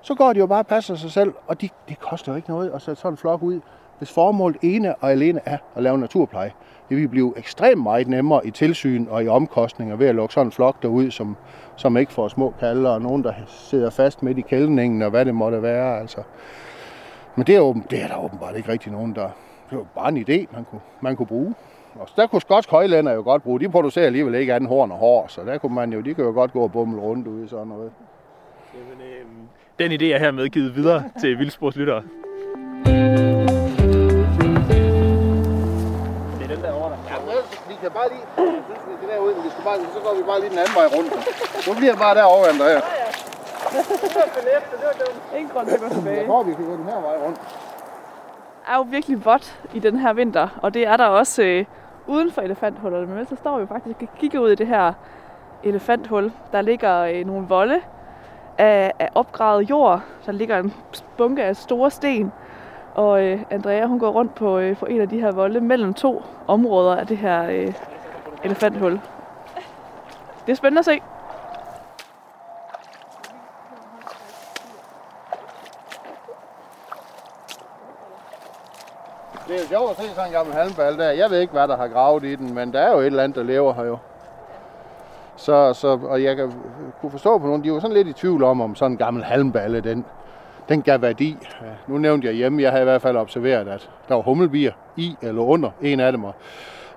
[0.00, 2.50] så går de jo bare og passer sig selv, og de, det koster jo ikke
[2.50, 3.60] noget at sætte sådan en flok ud,
[4.02, 6.52] hvis formålet ene og alene er at lave naturpleje.
[6.88, 10.46] Det vil blive ekstremt meget nemmere i tilsyn og i omkostninger ved at lukke sådan
[10.46, 11.36] en flok derud, som,
[11.76, 15.24] som ikke får små kalder, og nogen, der sidder fast midt i kældningen, og hvad
[15.24, 16.00] det måtte være.
[16.00, 16.22] Altså.
[17.36, 19.28] Men det er, åben, det er der åbenbart ikke rigtig nogen, der...
[19.70, 21.54] Det var bare en idé, man kunne, man kunne bruge.
[21.94, 23.60] Og der kunne skotsk højlænder jo godt bruge.
[23.60, 26.24] De producerer alligevel ikke andet horn og hår, så der kunne man jo, de kan
[26.24, 27.92] jo godt gå og bumle rundt ude i sådan noget.
[28.74, 29.26] Jamen, øh,
[29.78, 32.02] den idé er hermed givet videre til vildsportslyttere.
[32.02, 32.31] lyttere.
[37.82, 40.22] Kan bare lige, jeg synes, vi skal derud, men vi skal bare, så går vi
[40.30, 41.10] bare lige den anden vej rundt.
[41.68, 42.80] Nu bliver bare derovre, Andrea.
[45.38, 46.16] Ingen grund til at gå tilbage.
[46.16, 47.38] Jeg tror, vi kan gå den her vej rundt.
[48.68, 51.64] er jo virkelig vådt i den her vinter, og det er der også øh,
[52.06, 53.06] uden for elefanthullerne.
[53.06, 54.92] Men så står vi faktisk og kigger ud i det her
[55.62, 56.32] elefanthul.
[56.52, 57.80] Der ligger øh, nogle volde
[58.58, 60.00] af, af opgravet jord.
[60.26, 60.74] Der ligger en
[61.16, 62.32] bunke af store sten.
[62.94, 65.94] Og øh, Andrea hun går rundt på, øh, på en af de her volde mellem
[65.94, 67.74] to områder af det her øh,
[68.44, 69.00] elefanthul.
[70.46, 71.00] Det er spændende at se.
[79.48, 81.10] Det er jo sjovt at se sådan en gammel halmball der.
[81.10, 83.22] Jeg ved ikke, hvad der har gravet i den, men der er jo et eller
[83.22, 83.98] andet, der lever her jo.
[85.36, 86.52] Så, så, og jeg kan,
[87.00, 89.24] kunne forstå på nogen, de var sådan lidt i tvivl om, om sådan en gammel
[89.24, 90.04] halmballe, den,
[90.72, 91.36] den gav værdi.
[91.86, 95.16] Nu nævnte jeg hjemme, jeg havde i hvert fald observeret, at der var hummelbier i
[95.22, 96.24] eller under en af dem.
[96.24, 96.34] Og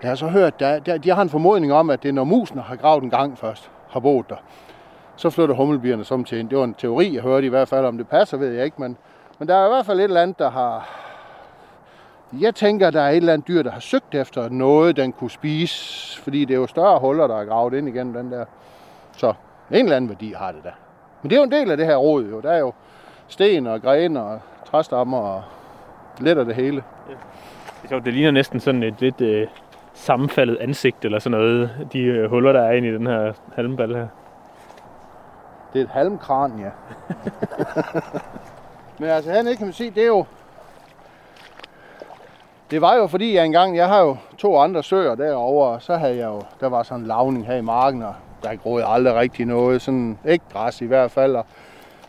[0.02, 2.24] jeg har så hørt, der, der, de har en formodning om, at det er når
[2.24, 4.36] musene har gravet en gang først, har boet der.
[5.16, 6.50] Så flytter hummelbierne som til ind.
[6.50, 8.82] Det var en teori, jeg hørte i hvert fald, om det passer, ved jeg ikke.
[8.82, 8.98] Men,
[9.40, 10.90] men der er i hvert fald et eller andet, der har,
[12.40, 15.32] jeg tænker, der er et eller andet dyr, der har søgt efter noget, den kunne
[15.32, 16.22] spise.
[16.22, 18.46] Fordi det er jo større huller, der er gravet ind igennem den der.
[19.18, 19.34] Så
[19.72, 20.72] en eller anden værdi har det da.
[21.22, 22.40] Men det er jo en del af det her råd jo.
[22.40, 22.74] Der er jo
[23.28, 25.44] sten og grene og træstammer og
[26.20, 26.84] lidt af det hele.
[27.08, 29.48] Det er sjovt, det ligner næsten sådan et lidt øh,
[29.94, 31.88] sammenfaldet ansigt eller sådan noget.
[31.94, 34.08] De øh, huller, der er inde i den her halmball her.
[35.74, 36.70] Det er et halmkran, ja.
[39.00, 40.26] Men altså hernede kan man sige, det er jo...
[42.72, 45.96] Det var jo fordi, jeg engang, jeg har jo to andre søer derovre, og så
[45.96, 49.16] havde jeg jo, der var sådan en lavning her i marken, og der groede aldrig
[49.16, 51.36] rigtig noget, sådan ikke græs i hvert fald.
[51.36, 51.46] Og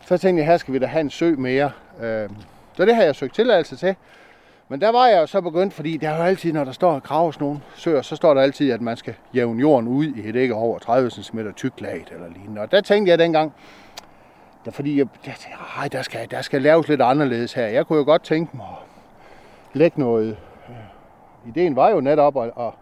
[0.07, 1.71] så tænkte jeg, her skal vi da have en sø mere.
[2.01, 2.29] Øh,
[2.73, 3.95] så det har jeg søgt tilladelse til.
[4.69, 6.93] Men der var jeg jo så begyndt, fordi der er jo altid, når der står
[6.93, 10.29] og graves nogle søer, så står der altid, at man skal jævne jorden ud i
[10.29, 12.61] et ikke over 30 cm tyk lag eller lignende.
[12.61, 13.53] Og der tænkte jeg dengang,
[14.65, 17.67] der, fordi jeg, der, tænkte, ej, der skal, der skal laves lidt anderledes her.
[17.67, 20.37] Jeg kunne jo godt tænke mig at lægge noget.
[20.69, 22.73] Øh, ideen var jo netop at, at,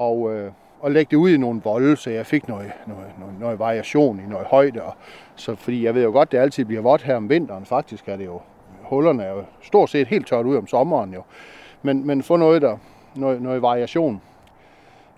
[0.00, 3.06] at, at, øh, og lægge det ud i nogle volde, så jeg fik noget, noget,
[3.18, 4.82] noget, noget variation i noget højde.
[4.82, 4.94] Og,
[5.36, 7.66] så, fordi jeg ved jo godt, det altid bliver vådt her om vinteren.
[7.66, 8.40] Faktisk er det jo
[8.82, 11.22] hullerne er jo stort set helt tørt ud om sommeren jo.
[11.82, 12.76] Men, men få noget der,
[13.14, 14.22] noget, noget variation.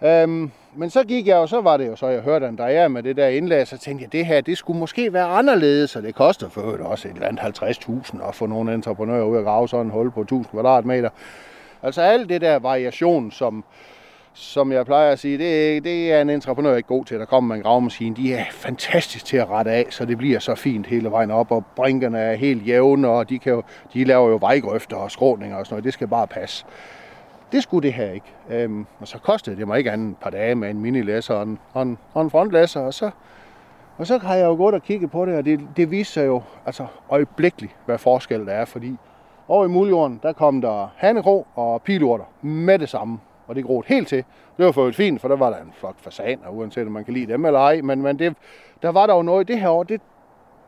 [0.03, 3.03] Øhm, men så gik jeg og så var det jo så, jeg hørte Andrea med
[3.03, 6.14] det der indlæg, så tænkte jeg, det her, det skulle måske være anderledes, og det
[6.14, 9.68] koster for øvrigt også et eller andet 50.000 at få nogle entreprenører ud og grave
[9.68, 11.11] sådan en hul på 1000 kvadratmeter.
[11.83, 13.64] Altså alt det der variation, som,
[14.33, 17.19] som jeg plejer at sige, det, det er en entreprenør ikke god til.
[17.19, 20.38] Der kommer med en gravemaskine, de er fantastisk til at rette af, så det bliver
[20.38, 23.62] så fint hele vejen op, og brinkerne er helt jævne, og de, kan jo,
[23.93, 25.85] de laver jo vejgrøfter og skråninger og sådan noget.
[25.85, 26.67] Det skal bare passe.
[27.53, 28.27] Det skulle det her ikke.
[28.51, 31.43] Øhm, og så kostede det mig ikke andet et par dage med en minilæsser og
[31.43, 33.11] en, og en, og en frontlæsser, og så,
[33.97, 36.27] og så har jeg jo gået og kigget på det, og det, det viser sig
[36.27, 38.97] jo altså øjeblikkeligt, hvad forskel der er, fordi
[39.49, 43.88] over i muljorden, der kom der hanekro og pilurter med det samme og det groede
[43.88, 44.24] helt til.
[44.56, 47.04] Det var for et fint, for der var der en flok fasaner, uanset om man
[47.04, 48.37] kan lide dem eller ej, men, men det,
[48.82, 50.00] der var der jo noget, det her år, det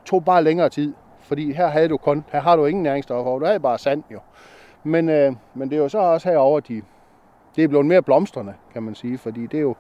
[0.05, 3.45] tog bare længere tid, fordi her havde du kun, her har du ingen næringsstoffer, du
[3.45, 4.19] havde bare sand jo.
[4.85, 6.83] Men, øh, men det er jo så også herover de,
[7.57, 9.77] det er blevet mere blomstrende, kan man sige, fordi det er jo,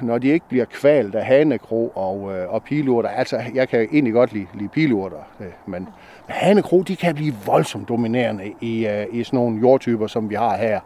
[0.00, 4.12] når de ikke bliver kvalt af hanekro og, øh, og pilurter, altså jeg kan egentlig
[4.12, 5.82] godt lide, lide pilurter, øh, men,
[6.26, 10.34] men hanekro, de kan blive voldsomt dominerende i, øh, i sådan nogle jordtyper, som vi
[10.34, 10.80] har her.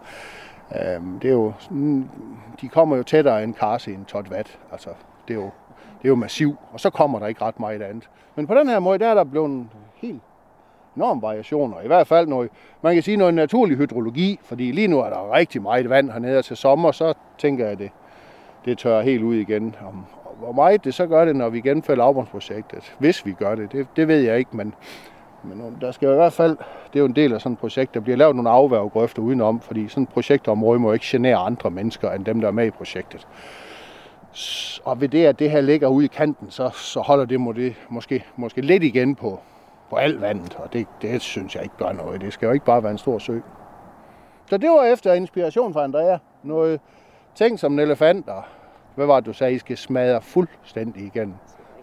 [0.72, 1.52] Øhm, det er jo,
[2.60, 4.58] de kommer jo tættere end karse en tot vat.
[4.72, 4.90] Altså,
[5.28, 5.50] det er jo,
[5.98, 8.10] det er jo massiv, og så kommer der ikke ret meget andet.
[8.34, 10.22] Men på den her måde, der er der blevet en helt
[10.96, 11.80] enorm variationer.
[11.80, 12.50] I hvert fald noget,
[12.82, 16.38] man kan sige noget naturlig hydrologi, fordi lige nu er der rigtig meget vand hernede,
[16.38, 17.90] og til sommer, så tænker jeg, at det,
[18.64, 19.74] det tørrer helt ud igen.
[19.88, 20.04] Om,
[20.38, 23.86] hvor meget det så gør det, når vi gennemfører lavbundsprojektet, hvis vi gør det, det,
[23.96, 24.74] det ved jeg ikke, men,
[25.44, 26.56] men øh, der skal i hvert fald,
[26.92, 29.60] det er jo en del af sådan et projekt, der bliver lavet nogle afværgegrøfter udenom,
[29.60, 32.70] fordi sådan et projektområde må ikke genere andre mennesker end dem, der er med i
[32.70, 33.26] projektet.
[34.84, 37.52] Og ved det, at det her ligger ude i kanten, så, så holder det, må
[37.52, 39.40] det måske, måske lidt igen på,
[39.90, 42.20] på alt vandet, og det, det synes jeg ikke gør noget.
[42.20, 43.38] Det skal jo ikke bare være en stor sø.
[44.46, 46.18] Så det var efter inspiration fra Andrea.
[46.42, 46.80] Noget
[47.34, 48.42] ting som en elefant, og
[48.94, 51.34] hvad var det, du sagde, I skal smadre fuldstændig igen.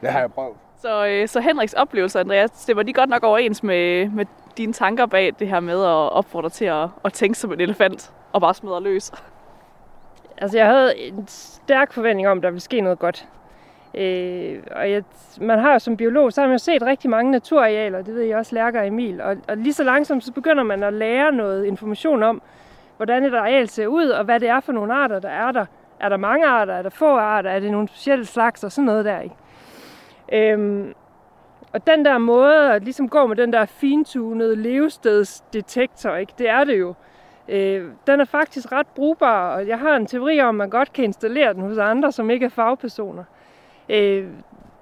[0.01, 0.57] Det har jeg prøvet.
[0.81, 4.25] Så, øh, så Henriks oplevelser, Andreas, det var de godt nok overens med, med
[4.57, 8.11] dine tanker bag det her med at opfordre til at, at tænke som en elefant
[8.33, 9.11] og bare smadre løs.
[10.37, 13.27] Altså, jeg havde en stærk forventning om, at der ville ske noget godt.
[13.93, 15.03] Øh, og jeg,
[15.41, 18.21] man har jo som biolog, så har man jo set rigtig mange naturarealer, det ved
[18.21, 19.21] jeg også, Lærker og Emil.
[19.21, 22.41] Og, og lige så langsomt, så begynder man at lære noget information om,
[22.97, 25.65] hvordan et areal ser ud, og hvad det er for nogle arter, der er der.
[25.99, 26.73] Er der mange arter?
[26.73, 27.49] Er der få arter?
[27.49, 28.63] Er det nogle specielle slags?
[28.63, 29.35] Og sådan noget der, ikke?
[30.31, 30.93] Øhm,
[31.73, 36.33] og den der måde at ligesom gå med den der fintunede levestedsdetektor, ikke?
[36.37, 36.93] det er det jo.
[37.47, 40.93] Øh, den er faktisk ret brugbar, og jeg har en teori om, at man godt
[40.93, 43.23] kan installere den hos andre, som ikke er fagpersoner.
[43.89, 44.27] Øh,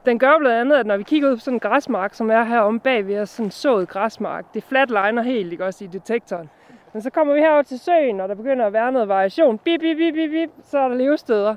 [0.05, 2.43] den gør blandt andet, at når vi kigger ud på sådan en græsmark, som er
[2.43, 5.87] her om bag ved os, sådan en sået græsmark, det flatliner helt ikke, også i
[5.87, 6.49] detektoren.
[6.93, 9.57] Men så kommer vi herover til søen, og der begynder at være noget variation.
[9.57, 11.55] Bip, bip, bip, bip, bip, så er der levesteder.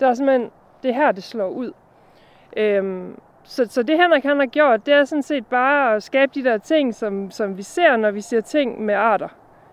[0.00, 0.50] Der er simpelthen,
[0.82, 1.72] det er her, det slår ud.
[2.56, 6.32] Øhm, så, så det Henrik han har gjort, det er sådan set bare at skabe
[6.34, 9.28] de der ting, som, som vi ser, når vi ser ting med arter,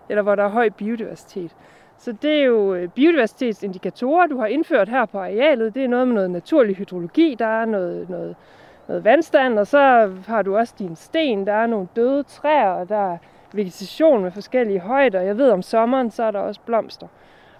[0.08, 1.56] eller hvor der er høj biodiversitet.
[1.98, 5.74] Så det er jo øh, biodiversitetsindikatorer, du har indført her på arealet.
[5.74, 8.36] Det er noget med noget naturlig hydrologi, der er noget, noget,
[8.88, 12.88] noget vandstand, og så har du også dine sten, der er nogle døde træer, og
[12.88, 13.18] der er
[13.52, 15.20] vegetation med forskellige højder.
[15.20, 17.06] Jeg ved, om sommeren, så er der også blomster.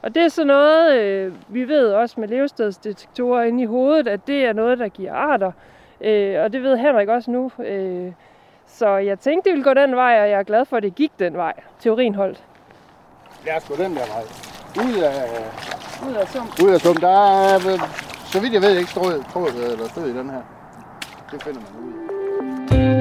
[0.03, 4.27] Og det er så noget, øh, vi ved også med levestedsdetektorer inde i hovedet, at
[4.27, 5.53] det er noget, der giver arter.
[6.01, 7.51] Øh, og det ved Henrik også nu.
[7.65, 8.13] Øh,
[8.67, 10.95] så jeg tænkte, det ville gå den vej, og jeg er glad for, at det
[10.95, 11.53] gik den vej.
[11.81, 12.43] Teorien holdt.
[13.47, 14.23] Lad os gå den der vej.
[14.87, 15.13] Ud af,
[16.09, 16.67] Ud af sum.
[16.67, 17.81] ud af sum, der er, vel,
[18.33, 20.43] så vidt jeg ved, ikke tråd, tråd eller stød i den her.
[21.33, 21.93] Det finder man ud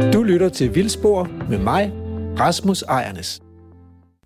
[0.07, 0.11] af.
[0.13, 1.91] Du lytter til Vildspor med mig,
[2.39, 3.41] Rasmus Ejernes.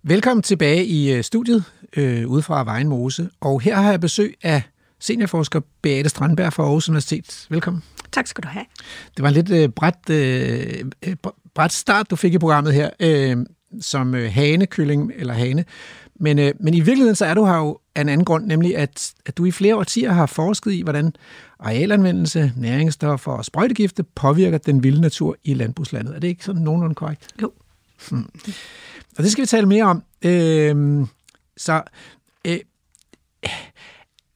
[0.02, 1.64] Velkommen tilbage i øh, studiet
[1.96, 3.28] øh, ude fra Vejen Mose.
[3.40, 4.62] Og her har jeg besøg af
[5.00, 7.46] seniorforsker Beate Strandberg fra Aarhus Universitet.
[7.50, 7.82] Velkommen.
[8.12, 8.64] Tak skal du have.
[9.16, 11.16] Det var en lidt øh, bræt, øh, øh,
[11.54, 13.36] bræt start, du fik i programmet her, øh,
[13.80, 15.64] som øh, hanekylling eller hane.
[16.20, 18.76] Men, øh, men i virkeligheden så er du her jo af en anden grund, nemlig
[18.76, 21.12] at, at du i flere årtier har forsket i, hvordan
[21.60, 26.14] arealanvendelse, næringsstoffer og sprøjtegifte påvirker den vilde natur i landbrugslandet.
[26.14, 27.26] Er det ikke sådan nogenlunde korrekt?
[27.42, 27.52] Jo.
[28.10, 28.28] Hmm.
[29.18, 30.02] Og det skal vi tale mere om.
[30.22, 31.06] Øh,
[31.56, 31.82] så
[32.46, 32.58] øh,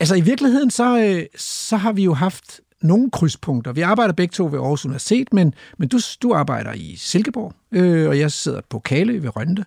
[0.00, 3.72] altså i virkeligheden, så, øh, så har vi jo haft nogle krydspunkter.
[3.72, 8.08] Vi arbejder begge to ved Aarhus Universitet, men, men du, du arbejder i Silkeborg, øh,
[8.08, 9.64] og jeg sidder på Kale ved Rønte.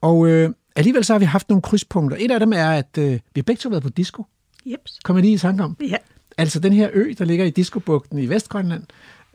[0.00, 2.16] Og øh, alligevel så har vi haft nogle krydspunkter.
[2.20, 4.24] Et af dem er, at øh, vi har begge to været på disco.
[4.66, 4.98] Jeps.
[5.04, 5.76] Kommer lige i tanke om.
[5.80, 5.96] Ja.
[6.38, 8.82] Altså den her ø, der ligger i Diskobugten i Vestgrønland.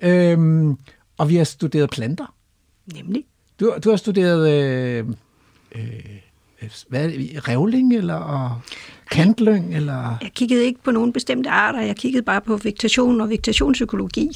[0.01, 0.77] Øhm,
[1.17, 2.35] og vi har studeret planter.
[2.95, 3.25] Nemlig.
[3.59, 5.05] Du, du har studeret øh,
[5.75, 6.19] øh,
[6.87, 7.09] hvad
[7.47, 8.61] revling eller og
[9.11, 9.75] kantlyng?
[9.75, 10.17] Eller?
[10.21, 11.81] Jeg kiggede ikke på nogen bestemte arter.
[11.81, 14.29] Jeg kiggede bare på vegetation og vegetationsøkologi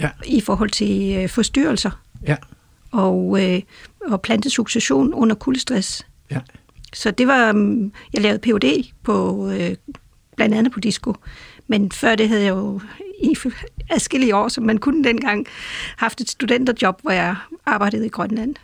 [0.00, 0.10] Ja.
[0.26, 1.90] i forhold til øh, forstyrrelser
[2.26, 2.36] Ja,
[2.92, 3.60] og, øh,
[4.06, 6.06] og plantesuccession under kuldestress.
[6.30, 6.38] ja.
[6.92, 8.90] Så det var, um, jeg lavede Ph.D.
[9.02, 9.74] på, øh,
[10.36, 11.14] blandt andet på disco.
[11.68, 12.80] Men før det havde jeg jo
[13.22, 13.36] i
[13.90, 15.46] adskillige år, som man kunne dengang,
[15.96, 18.54] haft et studenterjob, hvor jeg arbejdede i Grønland.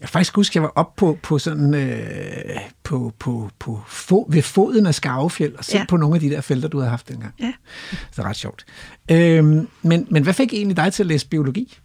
[0.00, 4.42] Jeg faktisk huske, jeg var oppe på, på sådan, øh, på, på, på fo, ved
[4.42, 5.78] foden af Skarvefjeld og set ja.
[5.78, 5.84] Ja.
[5.88, 7.34] på nogle af de der felter, du havde haft dengang.
[7.40, 7.52] Ja.
[7.90, 8.66] Det er ret sjovt.
[9.10, 11.78] Øhm, men, men hvad fik egentlig dig til at læse biologi?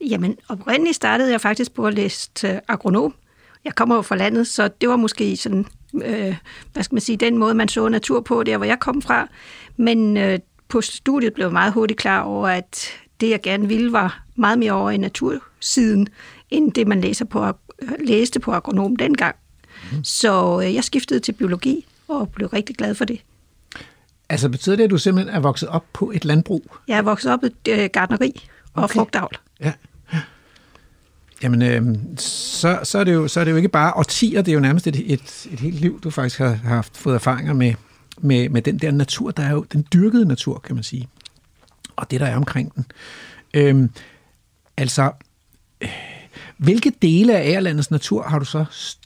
[0.00, 3.14] Jamen, oprindeligt startede jeg faktisk på at læse til agronom.
[3.64, 6.36] Jeg kommer jo fra landet, så det var måske sådan, øh,
[6.72, 9.28] hvad skal man sige, den måde, man så natur på, der hvor jeg kom fra.
[9.76, 12.88] Men øh, på studiet blev jeg meget hurtigt klar over, at
[13.20, 16.08] det, jeg gerne ville, var meget mere over i natursiden,
[16.50, 19.36] end det, man læser på, øh, læste på agronom dengang.
[19.92, 20.04] Mm.
[20.04, 23.20] Så øh, jeg skiftede til biologi og blev rigtig glad for det.
[24.28, 26.76] Altså betyder det, at du simpelthen er vokset op på et landbrug?
[26.88, 28.84] Jeg er vokset op i et øh, gardneri og Okay.
[28.84, 28.94] okay.
[28.94, 29.38] frugtavl.
[29.60, 29.72] Ja.
[31.42, 34.52] Jamen, øh, så, så, er det jo, så er det jo ikke bare årtier, det
[34.52, 37.52] er jo nærmest et, et, et helt liv, du faktisk har, har haft, fået erfaringer
[37.52, 37.74] med,
[38.18, 41.08] med, med den der natur, der er jo den dyrkede natur, kan man sige,
[41.96, 42.86] og det, der er omkring den.
[43.54, 43.88] Øh,
[44.76, 45.12] altså,
[45.80, 45.88] øh,
[46.58, 48.64] hvilke dele af Ærlandets natur har du så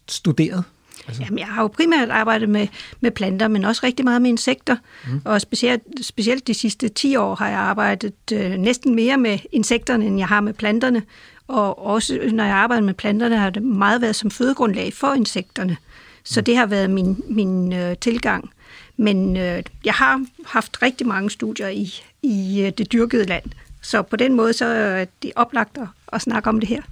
[0.09, 0.65] studeret?
[1.07, 1.23] Altså.
[1.23, 2.67] Jamen, jeg har jo primært arbejdet med,
[3.01, 4.77] med planter, men også rigtig meget med insekter.
[5.07, 5.21] Mm.
[5.25, 10.07] Og specielt, specielt de sidste 10 år har jeg arbejdet øh, næsten mere med insekterne,
[10.07, 11.03] end jeg har med planterne.
[11.49, 15.77] Og også når jeg arbejder med planterne, har det meget været som fødegrundlag for insekterne.
[16.25, 16.45] Så mm.
[16.45, 18.51] det har været min, min øh, tilgang.
[18.97, 23.45] Men øh, jeg har haft rigtig mange studier i, i øh, det dyrkede land.
[23.83, 26.83] Så på den måde så er det oplagt at, at snakke om det her.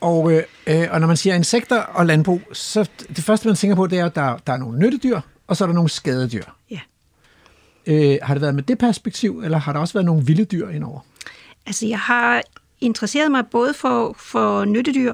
[0.00, 3.76] Og, øh, øh, og når man siger insekter og landbrug, så det første, man tænker
[3.76, 6.42] på, det er, at der, der er nogle nyttedyr, og så er der nogle skadedyr.
[6.70, 6.80] Ja.
[7.86, 10.68] Øh, har det været med det perspektiv, eller har der også været nogle vilde dyr
[10.68, 11.00] indover?
[11.66, 12.42] Altså, jeg har
[12.80, 15.12] interesseret mig både for, for nyttedyr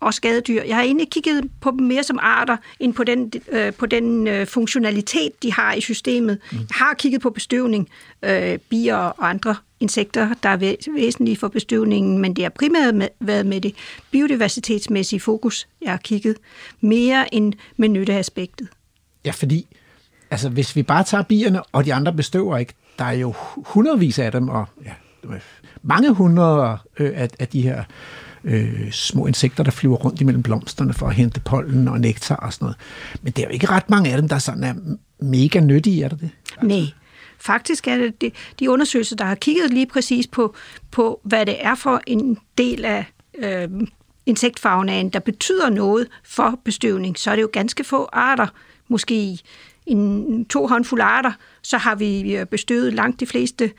[0.00, 0.62] og skadedyr.
[0.62, 4.26] Jeg har egentlig kigget på dem mere som arter, end på den, øh, på den
[4.26, 6.38] øh, funktionalitet, de har i systemet.
[6.52, 6.58] Mm.
[6.58, 7.88] Jeg har kigget på bestøvning,
[8.22, 13.08] øh, bier og andre insekter, der er væsentlige for bestøvningen, men det har primært med,
[13.20, 13.74] været med det
[14.10, 16.36] biodiversitetsmæssige fokus, jeg har kigget,
[16.80, 18.68] mere end med nytteaspektet.
[19.24, 19.66] Ja, fordi
[20.30, 24.18] altså, hvis vi bare tager bierne, og de andre bestøver ikke, der er jo hundredvis
[24.18, 24.92] af dem, og ja,
[25.82, 27.84] mange hundrede øh, af, af de her
[28.44, 32.52] øh, små insekter, der flyver rundt imellem blomsterne for at hente pollen og nektar og
[32.52, 32.76] sådan noget.
[33.22, 34.74] Men det er jo ikke ret mange af dem, der sådan er
[35.24, 36.30] mega nyttige, er det det?
[36.60, 36.76] Altså.
[36.76, 36.86] Nej.
[37.38, 40.54] Faktisk er det de undersøgelser, der har kigget lige præcis på,
[40.90, 43.04] på hvad det er for en del af
[43.38, 43.68] øh,
[44.26, 48.46] insektfaunaen, der betyder noget for bestøvning, så er det jo ganske få arter,
[48.88, 49.38] måske
[49.86, 51.32] en to håndfulde arter,
[51.62, 53.72] så har vi øh, bestøvet langt de fleste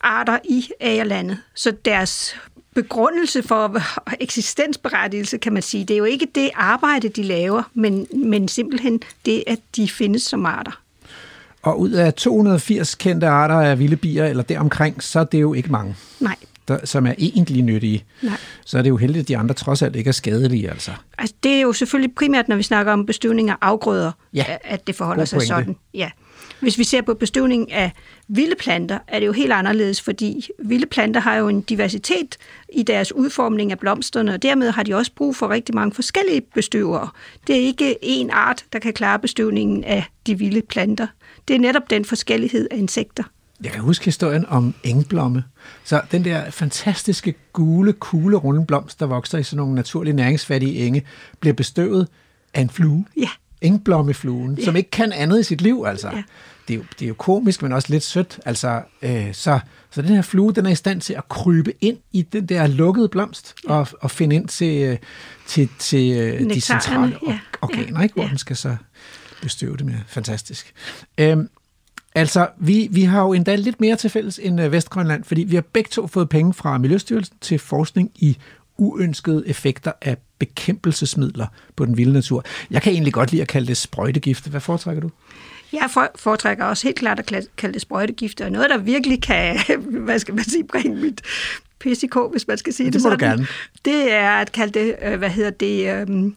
[0.00, 1.38] arter i agerlandet.
[1.54, 2.36] Så deres
[2.74, 3.78] begrundelse for
[4.20, 9.02] eksistensberettigelse, kan man sige, det er jo ikke det arbejde, de laver, men, men simpelthen
[9.26, 10.83] det, at de findes som arter.
[11.64, 15.54] Og ud af 280 kendte arter af vilde bier, eller deromkring, så er det jo
[15.54, 15.96] ikke mange.
[16.20, 16.36] Nej.
[16.68, 18.04] Der, som er egentlig nyttige.
[18.22, 18.36] Nej.
[18.64, 20.70] Så er det jo heldigt, at de andre trods alt ikke er skadelige.
[20.70, 20.90] Altså.
[21.18, 24.44] altså det er jo selvfølgelig primært, når vi snakker om bestøvning af afgrøder, ja.
[24.64, 25.76] at det forholder sig sådan.
[25.94, 26.10] Ja.
[26.60, 27.92] Hvis vi ser på bestøvning af
[28.28, 32.36] vilde planter, er det jo helt anderledes, fordi vilde planter har jo en diversitet
[32.72, 36.40] i deres udformning af blomsterne, og dermed har de også brug for rigtig mange forskellige
[36.40, 37.08] bestøvere.
[37.46, 41.06] Det er ikke én art, der kan klare bestøvningen af de vilde planter.
[41.48, 43.24] Det er netop den forskellighed af insekter.
[43.64, 45.44] Jeg kan huske historien om engblomme.
[45.84, 50.86] Så den der fantastiske gule, kugle, runde blomst, der vokser i sådan nogle naturlige næringsfattige
[50.86, 51.02] enge,
[51.40, 52.08] bliver bestøvet
[52.54, 53.04] af en flue.
[53.16, 53.28] Ja.
[53.60, 54.64] Engblommefluen, ja.
[54.64, 56.08] som ikke kan andet i sit liv, altså.
[56.08, 56.22] Ja.
[56.68, 58.40] Det, er jo, det er jo komisk, men også lidt sødt.
[58.44, 61.96] Altså, øh, så, så den her flue, den er i stand til at krybe ind
[62.12, 63.72] i den der lukkede blomst ja.
[63.72, 64.98] og, og finde ind til, øh,
[65.46, 67.38] til, til øh, de centrale ja.
[67.62, 68.14] organer, ikke?
[68.14, 68.28] hvor ja.
[68.28, 68.76] den skal så
[69.44, 69.94] bestøve det med.
[70.06, 70.72] Fantastisk.
[71.18, 71.48] Øhm,
[72.14, 75.54] altså, vi, vi har jo endda lidt mere til fælles end øh, Vestgrønland, fordi vi
[75.54, 78.36] har begge to fået penge fra Miljøstyrelsen til forskning i
[78.76, 82.44] uønskede effekter af bekæmpelsesmidler på den vilde natur.
[82.70, 84.50] Jeg kan egentlig godt lide at kalde det sprøjtegifte.
[84.50, 85.10] Hvad foretrækker du?
[85.72, 87.26] Jeg foretrækker også helt klart at
[87.56, 89.58] kalde det sprøjtegifte, og noget, der virkelig kan,
[90.06, 91.22] hvad skal man sige, bringe mit
[91.80, 93.18] PCK, hvis man skal sige det, det sådan.
[93.18, 93.46] gerne.
[93.84, 96.36] Det er at kalde det, øh, hvad hedder det, øhm,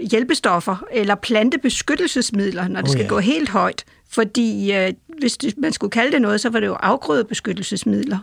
[0.00, 3.08] hjælpestoffer eller plantebeskyttelsesmidler, når det oh, skal ja.
[3.08, 3.84] gå helt højt.
[4.08, 8.18] Fordi øh, hvis man skulle kalde det noget, så var det jo afgrødebeskyttelsesmidler.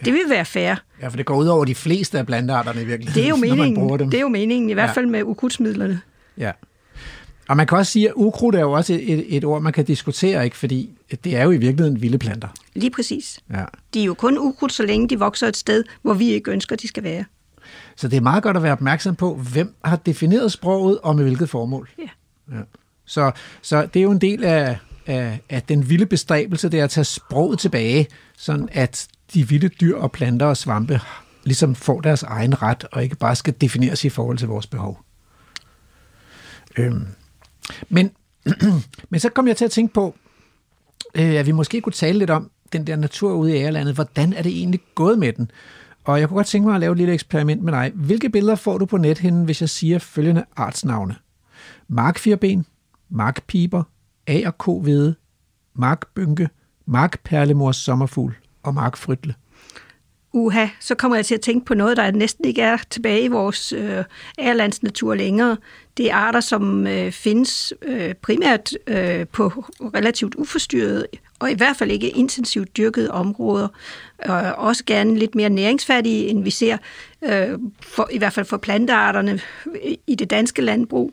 [0.00, 0.04] Ja.
[0.04, 0.74] Det vil være fair.
[1.02, 3.36] Ja, for det går ud over de fleste af plantearterne i virkeligheden, det er jo
[3.36, 6.00] meningen, Det er jo meningen, i hvert fald med ukrudtsmidlerne.
[6.38, 6.52] Ja.
[7.48, 9.84] Og man kan også sige, at ukrudt er jo også et, et ord, man kan
[9.84, 10.56] diskutere, ikke?
[10.56, 10.90] fordi
[11.24, 12.48] det er jo i virkeligheden vilde planter.
[12.74, 13.40] Lige præcis.
[13.50, 13.64] Ja.
[13.94, 16.76] De er jo kun ukrudt, så længe de vokser et sted, hvor vi ikke ønsker,
[16.76, 17.24] de skal være.
[17.96, 21.24] Så det er meget godt at være opmærksom på, hvem har defineret sproget og med
[21.24, 21.90] hvilket formål.
[21.98, 22.08] Ja.
[22.56, 22.62] ja.
[23.04, 26.84] Så, så det er jo en del af, af, af den vilde bestræbelse, det er
[26.84, 28.06] at tage sproget tilbage,
[28.36, 31.00] sådan at de vilde dyr og planter og svampe
[31.44, 35.00] ligesom får deres egen ret, og ikke bare skal defineres i forhold til vores behov.
[36.78, 37.06] Øhm.
[37.88, 38.10] Men,
[39.10, 40.14] men så kom jeg til at tænke på,
[41.14, 43.94] øh, at vi måske kunne tale lidt om den der natur ude i Ærlandet.
[43.94, 45.50] Hvordan er det egentlig gået med den?
[46.04, 47.92] Og jeg kunne godt tænke mig at lave et lille eksperiment med dig.
[47.94, 51.16] Hvilke billeder får du på nethinden, hvis jeg siger følgende artsnavne?
[51.88, 52.66] Markfirben,
[53.10, 53.82] markpiber,
[54.26, 55.14] A og K hvede,
[55.74, 56.48] markbynke,
[56.86, 59.34] markperlemors sommerfugl og markfrytle.
[60.32, 63.28] uha, så kommer jeg til at tænke på noget, der næsten ikke er tilbage i
[63.28, 64.04] vores øh,
[64.38, 65.56] ærlandsnatur længere.
[65.96, 69.48] Det er arter, som øh, findes øh, primært øh, på
[69.94, 71.06] relativt uforstyrrede
[71.40, 73.68] og i hvert fald ikke intensivt dyrkede områder.
[74.26, 76.76] Øh, også gerne lidt mere næringsfattige, end vi ser,
[77.22, 81.12] øh, for, i hvert fald for plantearterne øh, i det danske landbrug.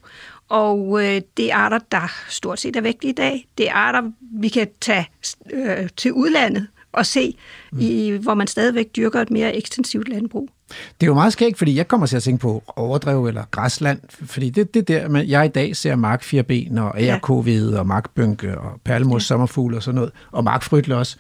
[0.50, 3.48] Og øh, det er arter, der stort set er væk i dag.
[3.58, 5.10] Det er arter, vi kan tage
[5.54, 6.68] øh, til udlandet
[6.98, 7.38] og se,
[7.72, 7.80] mm.
[7.80, 10.50] i, hvor man stadigvæk dyrker et mere ekstensivt landbrug.
[10.70, 14.00] Det er jo meget skægt, fordi jeg kommer til at tænke på overdrev eller græsland,
[14.10, 18.58] fordi det det der, man, jeg i dag ser mark firben og ærkovede og markbønke
[18.58, 19.26] og perlemors ja.
[19.26, 21.18] sommerfugl og sådan noget, og markfrytle også.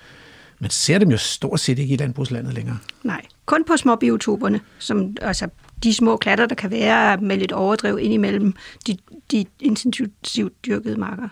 [0.59, 2.77] Man ser dem jo stort set ikke i landbrugslandet længere.
[3.03, 5.47] Nej, kun på små biotoperne, som altså
[5.83, 8.53] de små klatter, der kan være med lidt overdrev indimellem
[8.87, 8.97] de,
[9.31, 11.27] de intensivt dyrkede marker.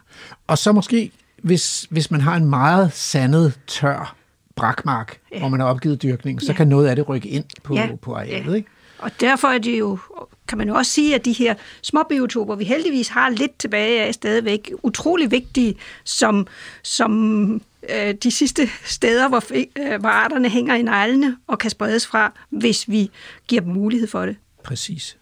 [0.48, 4.16] Og så måske, hvis, hvis man har en meget sandet, tør
[4.56, 5.40] brakmark, ja.
[5.40, 6.54] hvor man har opgivet dyrkning, så ja.
[6.54, 7.90] kan noget af det rykke ind på, ja.
[8.02, 8.52] på arealet.
[8.52, 8.56] Ja.
[8.56, 8.70] Ikke?
[8.98, 10.00] Og derfor er det jo,
[10.48, 14.04] kan man jo også sige, at de her små biotoper, vi heldigvis har lidt tilbage
[14.04, 16.48] af stadigvæk, utrolig vigtige som,
[16.84, 22.08] som øh, de sidste steder, hvor, øh, hvor arterne hænger i neglene og kan spredes
[22.08, 23.12] fra, hvis vi
[23.48, 24.36] giver dem mulighed for det.
[24.64, 25.18] Præcis.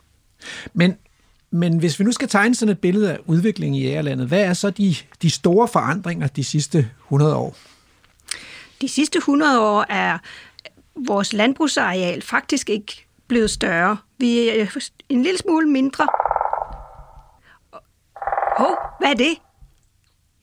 [0.73, 0.97] Men,
[1.51, 4.53] men hvis vi nu skal tegne sådan et billede af udviklingen i ærelandet, hvad er
[4.53, 7.55] så de, de store forandringer de sidste 100 år?
[8.83, 10.17] De sidste 100 år er
[10.95, 13.97] vores landbrugsareal faktisk ikke blevet større.
[14.17, 16.07] Vi er en lille smule mindre.
[18.57, 19.41] Hov, oh, hvad er det?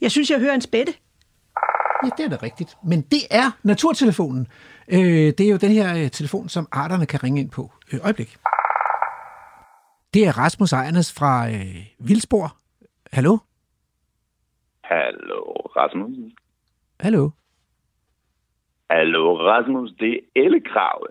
[0.00, 0.92] Jeg synes, jeg hører en spætte.
[2.04, 2.76] Ja, det er da rigtigt.
[2.84, 4.46] Men det er naturtelefonen.
[4.88, 4.98] Øh,
[5.38, 7.72] det er jo den her øh, telefon, som arterne kan ringe ind på.
[7.92, 8.36] Øh, øjeblik.
[10.14, 12.50] Det er Rasmus Ejernes fra øh, Vildsborg.
[13.12, 13.38] Hallo?
[14.84, 15.42] Hallo,
[15.76, 16.32] Rasmus.
[17.00, 17.30] Hallo?
[18.90, 19.90] Hallo, Rasmus.
[20.00, 21.06] Det er Elle Krave.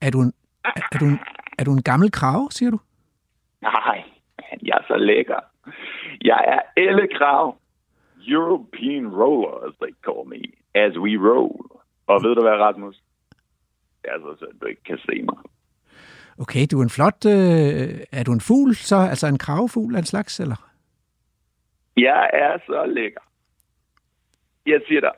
[0.00, 0.32] Er du en,
[0.64, 1.20] er, er, du en,
[1.58, 2.80] er du en gammel krave, siger du?
[3.62, 4.04] Nej,
[4.62, 5.40] jeg er så lækker.
[6.24, 7.56] Jeg er Elle Krav.
[8.28, 10.42] European roller, as they call me,
[10.74, 11.80] as we roll.
[12.06, 13.02] Og ved du hvad, Rasmus?
[14.02, 15.38] Det er så sådan, du ikke kan se mig.
[16.38, 17.26] Okay, du er en flot...
[17.26, 18.96] Øh, er du en fugl så?
[18.96, 20.70] Altså en kravefugl af en slags, eller?
[21.96, 23.20] Jeg er så lækker.
[24.66, 25.12] Jeg siger dig,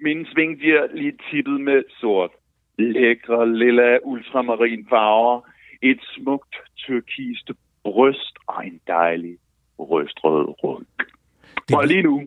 [0.00, 2.30] min svingdier lige tippet med sort.
[2.78, 5.40] Lækre lilla ultramarin farver.
[5.82, 7.50] Et smukt turkist
[7.84, 9.38] bryst og en dejlig
[9.78, 10.86] røstrød ryg.
[11.68, 11.76] Det...
[11.76, 12.26] Og lige nu,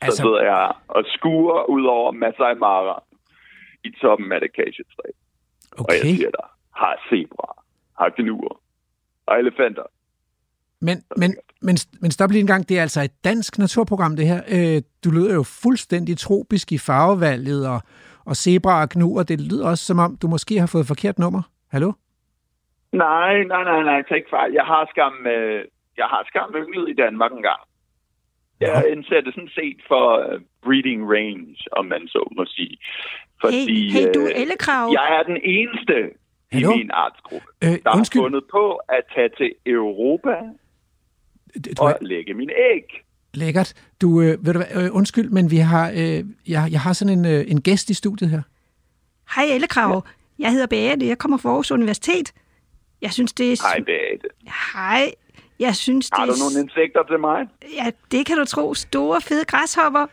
[0.00, 0.16] altså...
[0.16, 3.02] så sidder jeg og skuer ud over Masai Mara
[3.84, 5.08] i toppen af det kagetræ.
[5.78, 5.84] Okay.
[5.88, 7.64] Og jeg siger dig, har zebra,
[7.98, 8.60] har gnuer
[9.26, 9.86] og elefanter.
[10.88, 11.30] Men, men,
[11.66, 14.40] men, men stop lige en gang, det er altså et dansk naturprogram, det her.
[14.56, 17.80] Øh, du lyder jo fuldstændig tropisk i farvevalget, og,
[18.24, 21.18] og zebra og gnu, og det lyder også som om, du måske har fået forkert
[21.18, 21.42] nummer.
[21.70, 21.92] Hallo?
[22.92, 24.52] Nej, nej, nej, nej, tag ikke fejl.
[24.52, 25.64] Jeg har skam, øh,
[25.96, 27.60] jeg har skam ynglet i Danmark en gang.
[28.60, 32.78] Jeg indser det sådan set for uh, breeding range, om man så må sige.
[33.40, 34.86] Fordi, hey, hey, du er ellekrav.
[34.88, 35.96] Øh, jeg er den eneste
[36.52, 36.72] Hallo?
[36.72, 38.22] i min artsgruppe, øh, der undskyld.
[38.22, 38.64] har fundet på
[38.96, 40.34] at tage til Europa
[41.54, 43.04] du, og lægge min æg.
[43.34, 43.74] Lækkert.
[44.00, 47.18] Du, øh, ved du hvad, øh, undskyld, men vi har, øh, jeg, jeg har sådan
[47.18, 48.42] en, øh, en gæst i studiet her.
[49.34, 50.06] Hej Ellekrav.
[50.38, 50.44] Ja.
[50.44, 51.06] Jeg hedder Beate.
[51.06, 52.32] Jeg kommer fra Aarhus Universitet.
[53.02, 53.56] Jeg synes, det er...
[53.68, 54.28] Hej Beate.
[54.74, 55.14] Hej.
[55.58, 57.46] Jeg synes, har det du nogle insekter til mig?
[57.76, 58.74] Ja, det kan du tro.
[58.74, 60.06] Store, fede græshopper.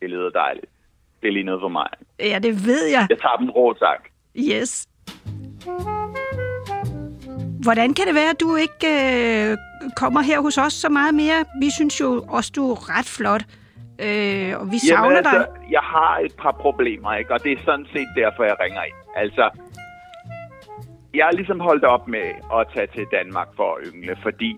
[0.00, 0.66] Det lyder dejligt.
[1.22, 1.88] Det er lige noget for mig.
[2.20, 3.06] Ja, det ved jeg.
[3.10, 4.08] Jeg tager dem rå, tak.
[4.36, 4.88] Yes.
[7.66, 9.56] Hvordan kan det være, at du ikke øh,
[9.96, 11.38] kommer her hos os så meget mere?
[11.60, 13.44] Vi synes jo også, du er ret flot.
[14.06, 15.72] Øh, og vi savner Jamen, altså, dig.
[15.76, 17.32] Jeg har et par problemer, ikke?
[17.34, 18.98] og det er sådan set derfor, jeg ringer ind.
[19.16, 19.44] Altså,
[21.14, 22.26] jeg har ligesom holdt op med
[22.58, 24.50] at tage til Danmark for at yngle, fordi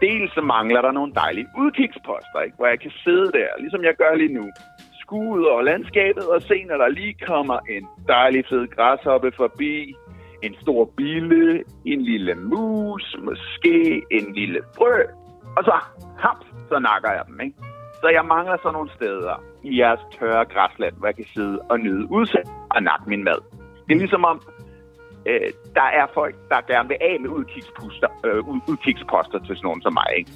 [0.00, 2.56] dels så mangler der nogle dejlige udkigsposter, ikke?
[2.56, 4.46] hvor jeg kan sidde der, ligesom jeg gør lige nu,
[5.00, 9.94] skue ud over landskabet og se, når der lige kommer en dejlig fed græshoppe forbi,
[10.42, 15.02] en stor bille, en lille mus, måske en lille frø,
[15.56, 15.76] og så,
[16.18, 17.56] haps, så nakker jeg dem, ikke?
[18.00, 21.80] Så jeg mangler sådan nogle steder i jeres tørre græsland, hvor jeg kan sidde og
[21.80, 23.40] nyde udsigt og nakke min mad.
[23.86, 24.42] Det er ligesom om,
[25.26, 29.82] øh, der er folk, der gerne vil af med udkigsposter, øh, udkigsposter til sådan nogen
[29.82, 30.30] som mig, ikke?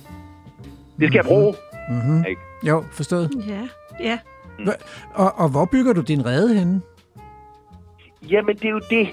[0.98, 1.54] Det skal jeg bruge,
[1.90, 2.24] mm-hmm.
[2.28, 2.40] ikke?
[2.68, 3.30] Jo, forstået.
[3.48, 3.68] Ja,
[4.00, 4.18] ja.
[4.58, 4.68] Mm.
[5.14, 6.82] Og, og hvor bygger du din rede henne?
[8.22, 9.06] Jamen, det er jo det.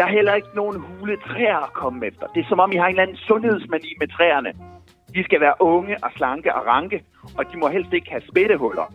[0.00, 2.26] Der er heller ikke nogen hule træer at komme efter.
[2.34, 4.52] Det er som om, I har en eller anden sundhedsmani med træerne.
[5.14, 7.04] De skal være unge og slanke og ranke,
[7.38, 8.86] og de må helst ikke have spættehuller.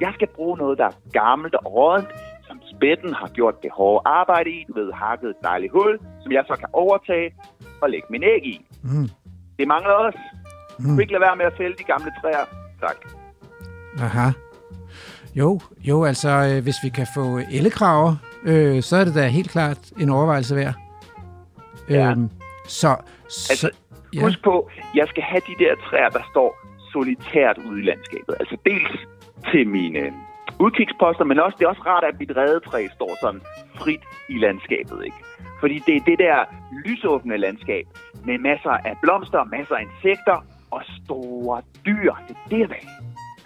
[0.00, 2.08] Jeg skal bruge noget, der er gammelt og rådent,
[2.46, 6.44] som Spætten har gjort det hårde arbejde i, ved hakket et dejligt hul, som jeg
[6.46, 7.34] så kan overtage
[7.82, 8.66] og lægge min æg i.
[8.82, 9.08] Mm.
[9.58, 10.18] Det mangler også.
[10.78, 10.94] Mm.
[10.94, 12.44] Du ikke lade være med at fælde de gamle træer.
[12.80, 12.98] Tak.
[14.00, 14.30] Aha.
[15.34, 19.50] Jo, jo, altså, øh, hvis vi kan få ellekraver, øh, så er det da helt
[19.50, 20.74] klart en overvejelse værd.
[21.90, 22.10] Ja.
[22.10, 22.30] Øhm,
[22.66, 22.96] så,
[23.28, 23.70] så, Altså,
[24.14, 24.20] ja.
[24.20, 28.34] Husk på, jeg skal have de der træer, der står solitært ude i landskabet.
[28.40, 28.92] Altså dels
[29.50, 30.12] til mine
[30.60, 33.40] udkigsposter, men også det er også rart, at mit redetræ står sådan
[33.74, 35.16] frit i landskabet, ikke?
[35.60, 36.36] Fordi det er det der
[36.86, 37.84] lysåbne landskab
[38.24, 42.12] med masser af blomster, masser af insekter og store dyr.
[42.50, 42.88] Det er det, have.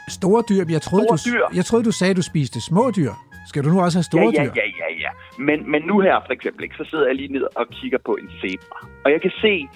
[0.09, 1.57] Store dyr, jeg troede, Store du, dyr.
[1.57, 3.13] jeg troede, du sagde, at du spiste små dyr.
[3.47, 4.53] Skal du nu også have store ja, ja, dyr?
[4.61, 5.11] ja, ja, ja.
[5.39, 8.13] Men, men nu her for eksempel, ikke, så sidder jeg lige ned og kigger på
[8.21, 8.89] en zebra.
[9.05, 9.69] Og jeg kan se,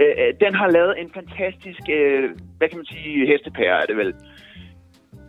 [0.00, 3.96] øh, øh, den har lavet en fantastisk, øh, hvad kan man sige, hestepære er det
[3.96, 4.14] vel.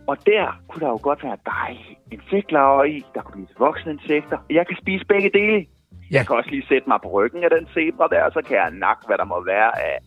[0.06, 3.04] Og der kunne der jo godt være dejlige insektlarver i.
[3.14, 4.38] Der kunne blive voksne insekter.
[4.50, 5.58] Jeg kan spise begge dele.
[5.58, 6.16] Ja.
[6.16, 8.56] Jeg kan også lige sætte mig på ryggen af den zebra der, og så kan
[8.56, 9.98] jeg nakke, hvad der må være af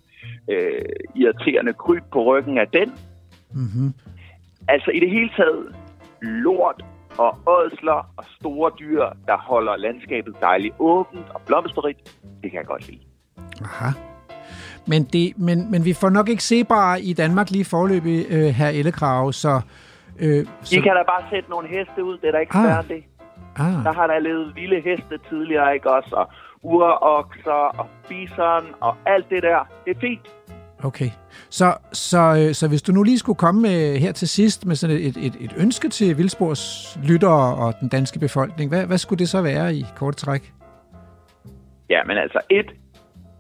[0.54, 0.82] øh,
[1.16, 2.90] irriterende kryb på ryggen af den.
[3.52, 3.94] Mm-hmm.
[4.68, 5.76] Altså i det hele taget
[6.22, 6.86] lort
[7.18, 12.00] og ådsler og store dyr, der holder landskabet dejligt åbent og blomsterrigt.
[12.44, 13.00] Det kan jeg godt lide.
[13.64, 13.90] Aha.
[14.88, 18.70] Men, det, men, men vi får nok ikke zebraer i Danmark lige forløbig, øh, her
[18.70, 19.62] Ellekrave, så...
[20.20, 22.80] Øh, så I kan da bare sætte nogle heste ud, det er da ikke Ah.
[22.80, 23.04] end det.
[23.56, 26.16] ah, Der har der levet vilde heste tidligere, ikke også?
[26.16, 26.28] Og
[26.62, 29.60] urokser og bison og alt det der.
[29.86, 30.22] Det er fint
[30.84, 31.10] okay.
[31.50, 34.76] Så, så, øh, så hvis du nu lige skulle komme med, her til sidst med
[34.76, 39.20] sådan et, et, et ønske til Vildsborgs lyttere og den danske befolkning, hvad, hvad skulle
[39.20, 40.54] det så være i kort træk?
[41.90, 42.72] Ja, men altså et,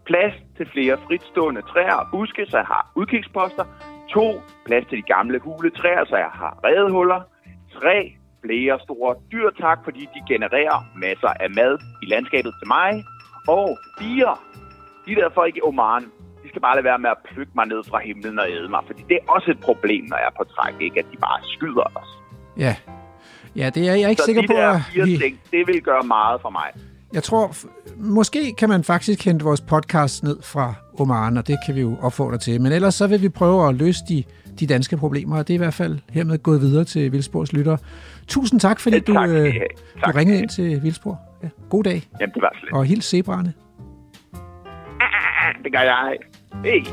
[0.05, 3.65] plads til flere fritstående træer og buske, så jeg har udkigsposter.
[4.09, 7.21] To, plads til de gamle hule træer, så jeg har redehuller.
[7.73, 7.97] Tre,
[8.45, 11.73] flere store dyr, tak, fordi de genererer masser af mad
[12.03, 12.91] i landskabet til mig.
[13.47, 14.31] Og fire,
[15.05, 16.03] de der folk i Oman,
[16.55, 19.01] skal bare lade være med at plukke mig ned fra himlen og æde mig, fordi
[19.09, 20.99] det er også et problem, når jeg er på træk, ikke?
[20.99, 22.09] at de bare skyder os.
[22.57, 22.75] Ja,
[23.55, 25.17] ja det er jeg ikke så sikker de på, der at fire vi...
[25.17, 26.69] ting, det vil gøre meget for mig.
[27.13, 27.55] Jeg tror,
[27.97, 31.97] måske kan man faktisk hente vores podcast ned fra Oman, og det kan vi jo
[32.01, 32.61] opfordre til.
[32.61, 34.23] Men ellers så vil vi prøve at løse de,
[34.59, 37.77] de danske problemer, og det er i hvert fald hermed gået videre til Vildsborgs lytter.
[38.27, 39.59] Tusind tak, fordi Ja, tak du, øh, du
[40.05, 40.15] Tak.
[40.15, 41.17] ringede ind til Vildsborg.
[41.43, 42.73] Ja, god dag, Jamen, det var slet.
[42.73, 43.53] og hils zebraerne.
[45.63, 46.17] Det gør jeg.
[46.63, 46.83] Hey.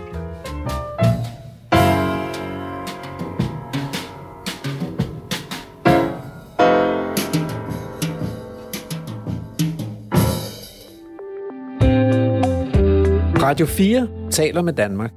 [13.43, 15.13] Radio 4 taler med Danmark.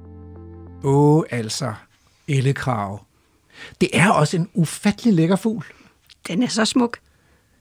[0.84, 1.74] Åh, altså,
[2.28, 3.04] ellekrav.
[3.80, 5.64] Det er også en ufattelig lækker fugl.
[6.28, 6.98] Den er så smuk.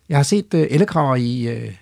[0.10, 1.74] Jeg har set uh, ellekraver i, uh,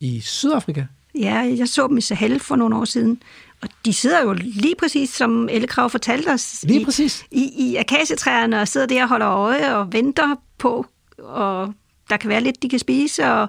[0.00, 0.84] i Sydafrika.
[1.14, 3.22] Ja, jeg så dem i Sahel for nogle år siden.
[3.62, 7.24] Og de sidder jo lige præcis, som Elle Krav fortalte os, Lige i, præcis.
[7.30, 10.86] i, i akacietræerne og sidder der og holder øje og venter på,
[11.18, 11.74] og
[12.10, 13.48] der kan være lidt, de kan spise, og,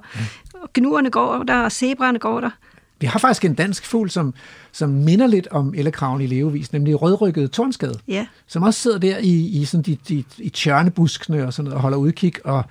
[0.53, 2.49] og gnuerne går der, og zebraerne går der.
[3.01, 4.33] Vi har faktisk en dansk fugl, som,
[4.71, 9.17] som minder lidt om ellekraven i levevis, nemlig rødrykket tornskade, Ja, som også sidder der
[9.17, 12.63] i, i, sådan de, de, i tjørnebuskene og sådan noget, og holder udkig, og,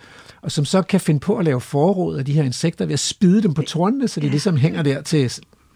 [0.42, 3.00] og som så kan finde på at lave forråd af de her insekter ved at
[3.00, 5.32] spide dem på tornene, så de ligesom hænger der til,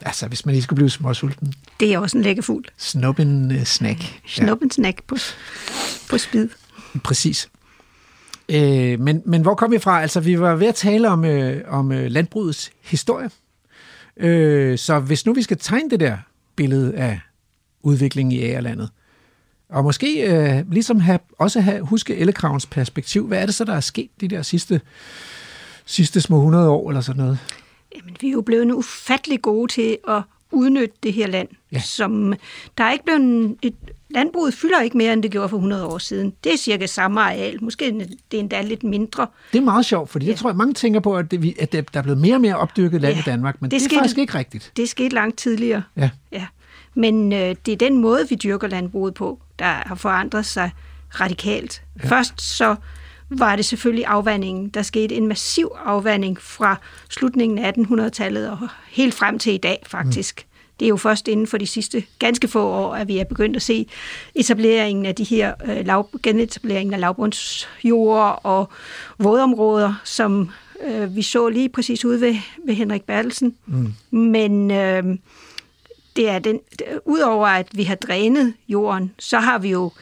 [0.07, 2.65] altså hvis man lige skulle blive småsulten, det er også en lækker fugl.
[2.77, 4.21] snup en uh, snack.
[4.27, 5.17] Snup en snack på,
[6.11, 6.49] på spid.
[7.05, 7.49] Præcis.
[8.49, 10.03] Øh, men, men hvor kom vi fra?
[10.03, 13.31] Altså, vi var ved at tale om, øh, om øh, landbrugets historie.
[14.17, 16.17] Øh, så hvis nu vi skal tegne det der
[16.57, 17.21] billede af
[17.83, 18.91] udviklingen i ærelandet,
[19.69, 23.75] og måske øh, ligesom have, også have, huske Ellekravens perspektiv, hvad er det så, der
[23.75, 24.81] er sket de der sidste,
[25.85, 27.39] sidste små 100 år eller sådan noget?
[27.97, 31.49] Jamen, vi er jo blevet ufattelig gode til at udnytte det her land.
[31.72, 31.80] Ja.
[31.80, 32.34] Som,
[32.78, 33.74] der er ikke blevet et,
[34.11, 36.32] landbruget fylder ikke mere, end det gjorde for 100 år siden.
[36.45, 37.64] Det er cirka samme areal.
[37.64, 37.84] Måske
[38.30, 39.26] det er endda lidt mindre.
[39.53, 40.30] Det er meget sjovt, fordi ja.
[40.30, 42.57] Jeg tror, at mange tænker på, at, det, at der er blevet mere og mere
[42.57, 44.72] opdyrket land Ja, i Danmark, men det, det det er skete- faktisk ikke rigtigt.
[44.76, 45.82] Det skete langt tidligere.
[45.97, 46.11] Ja.
[46.32, 46.47] Ja.
[46.95, 50.70] Men øh, det er den måde, vi dyrker landbruget på, der har forandret sig
[51.20, 51.82] radikalt.
[52.03, 52.09] Ja.
[52.09, 52.76] Først så
[53.39, 54.68] var det selvfølgelig afvandingen.
[54.68, 56.76] Der skete en massiv afvanding fra
[57.09, 60.47] slutningen af 1800-tallet og helt frem til i dag faktisk.
[60.47, 60.53] Mm.
[60.80, 63.57] Det er jo først inden for de sidste ganske få år, at vi er begyndt
[63.57, 63.87] at se
[64.35, 68.68] etableringen af de her øh, lav, genetableringen af lavbundsjord og
[69.18, 70.51] vådområder, som
[70.87, 73.55] øh, vi så lige præcis ude ved, ved Henrik Bertelsen.
[73.66, 73.95] Mm.
[74.11, 75.05] Men øh,
[76.16, 76.61] det er den,
[77.05, 79.93] udover at vi har drænet jorden, så har vi jo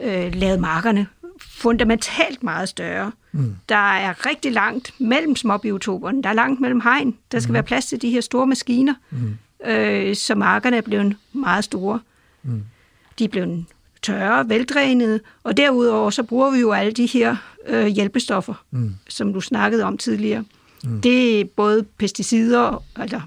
[0.00, 1.06] øh, lavet markerne
[1.40, 3.12] fundamentalt meget større.
[3.32, 3.56] Mm.
[3.68, 6.22] Der er rigtig langt mellem småbiotoperne.
[6.22, 7.16] Der er langt mellem hegn.
[7.32, 7.54] Der skal mm.
[7.54, 9.38] være plads til de her store maskiner, mm.
[9.70, 12.00] øh, så markerne er blevet meget store.
[12.42, 12.62] Mm.
[13.18, 13.64] De er blevet
[14.02, 17.36] tørre, veldrænede, og derudover så bruger vi jo alle de her
[17.66, 18.94] øh, hjælpestoffer, mm.
[19.08, 20.44] som du snakkede om tidligere.
[20.84, 21.00] Mm.
[21.00, 23.20] Det er både pesticider, eller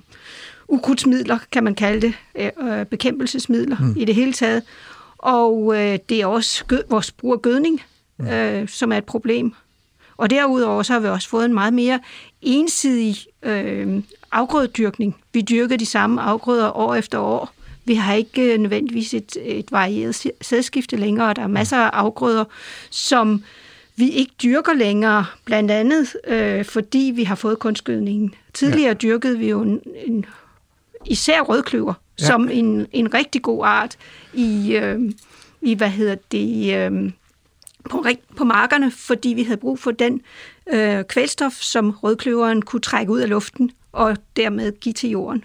[0.67, 2.13] ukrudtsmidler, kan man kalde det,
[2.61, 3.95] øh, bekæmpelsesmidler mm.
[3.97, 4.63] i det hele taget.
[5.17, 7.81] Og øh, det er også gød, vores brug af gødning.
[8.21, 9.53] Øh, som er et problem.
[10.17, 11.99] Og derudover så har vi også fået en meget mere
[12.41, 15.15] ensidig øh, afgrødedyrkning.
[15.33, 17.53] Vi dyrker de samme afgrøder år efter år.
[17.85, 21.89] Vi har ikke øh, nødvendigvis et, et varieret sædskifte længere, og der er masser af
[21.93, 22.45] afgrøder,
[22.89, 23.43] som
[23.95, 28.33] vi ikke dyrker længere, blandt andet øh, fordi vi har fået kunstgødningen.
[28.53, 28.93] Tidligere ja.
[28.93, 30.25] dyrkede vi jo en, en,
[31.05, 32.25] især rødkløver ja.
[32.25, 33.97] som en, en rigtig god art
[34.33, 35.11] i, øh,
[35.61, 37.11] i hvad hedder det, øh,
[37.89, 38.05] på,
[38.37, 40.21] på markerne, fordi vi havde brug for den
[40.73, 45.43] øh, kvælstof, som rødkløveren kunne trække ud af luften og dermed give til jorden.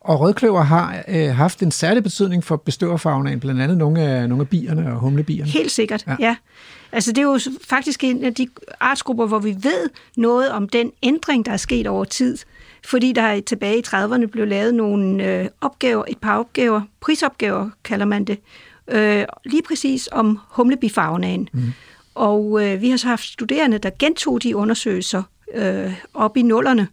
[0.00, 4.42] Og rødkløver har øh, haft en særlig betydning for bestøverfagnaen, blandt andet nogle af, nogle
[4.42, 5.50] af bierne og humlebierne.
[5.50, 6.16] Helt sikkert, ja.
[6.20, 6.36] ja.
[6.92, 7.38] Altså det er jo
[7.68, 8.48] faktisk en af de
[8.80, 12.38] artsgrupper, hvor vi ved noget om den ændring, der er sket over tid.
[12.84, 18.06] Fordi der tilbage i 30'erne blev lavet nogle øh, opgaver, et par opgaver, prisopgaver kalder
[18.06, 18.38] man det,
[18.90, 21.48] øh, lige præcis om humlebifagnaen.
[21.52, 21.72] Mm.
[22.14, 25.22] Og øh, vi har så haft studerende, der gentog de undersøgelser
[25.54, 26.88] øh, op i nullerne,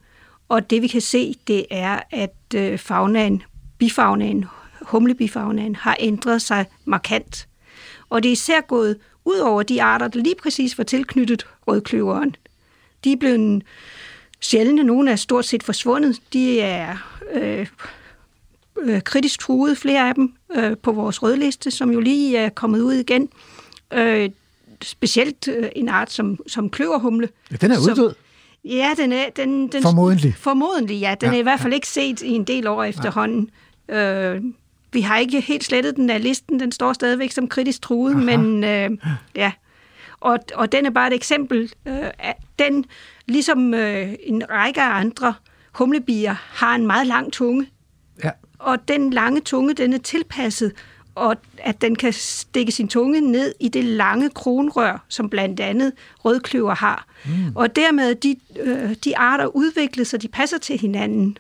[0.50, 3.44] og det vi kan se, det er, at øh, faunaen,
[3.78, 4.46] bifagnaen,
[4.82, 7.48] humlebifagnaen har ændret sig markant.
[8.10, 12.36] Og det er især gået ud over de arter, der lige præcis var tilknyttet rødkløveren.
[13.04, 13.64] De er blevet
[14.42, 16.22] sjældne, nogle er stort set forsvundet.
[16.34, 17.68] De er øh,
[18.82, 22.82] øh, kritisk truet, flere af dem, øh, på vores rødliste, som jo lige er kommet
[22.82, 23.30] ud igen.
[23.94, 24.30] Øh,
[24.82, 27.30] specielt øh, en art som, som kløverhumle.
[27.52, 28.14] Ja, den er uddød.
[28.66, 29.30] Ja, den er...
[29.36, 30.36] Den, den, formodentlig.
[30.38, 31.16] Formodentlig, ja.
[31.22, 31.76] Den ja, er i hvert fald ja.
[31.76, 33.50] ikke set i en del år efterhånden.
[33.90, 34.34] Ja.
[34.34, 34.42] Øh,
[34.94, 36.60] vi har ikke helt slettet den af listen.
[36.60, 38.38] Den står stadigvæk som kritisk truet, Aha.
[38.38, 38.90] men øh,
[39.36, 39.52] ja.
[40.20, 41.72] Og, og den er bare et eksempel.
[41.88, 42.04] Øh,
[42.60, 42.86] den,
[43.26, 45.34] ligesom øh, en række andre
[45.72, 47.68] humlebier, har en meget lang tunge.
[48.60, 50.74] Og den lange tunge, den er tilpasset
[51.18, 55.92] og at den kan stikke sin tunge ned i det lange kronrør, som blandt andet
[56.26, 57.08] rødkløver har.
[57.26, 57.56] Mm.
[57.56, 61.38] Og dermed de, øh, de arter udvikler sig, de passer til hinanden.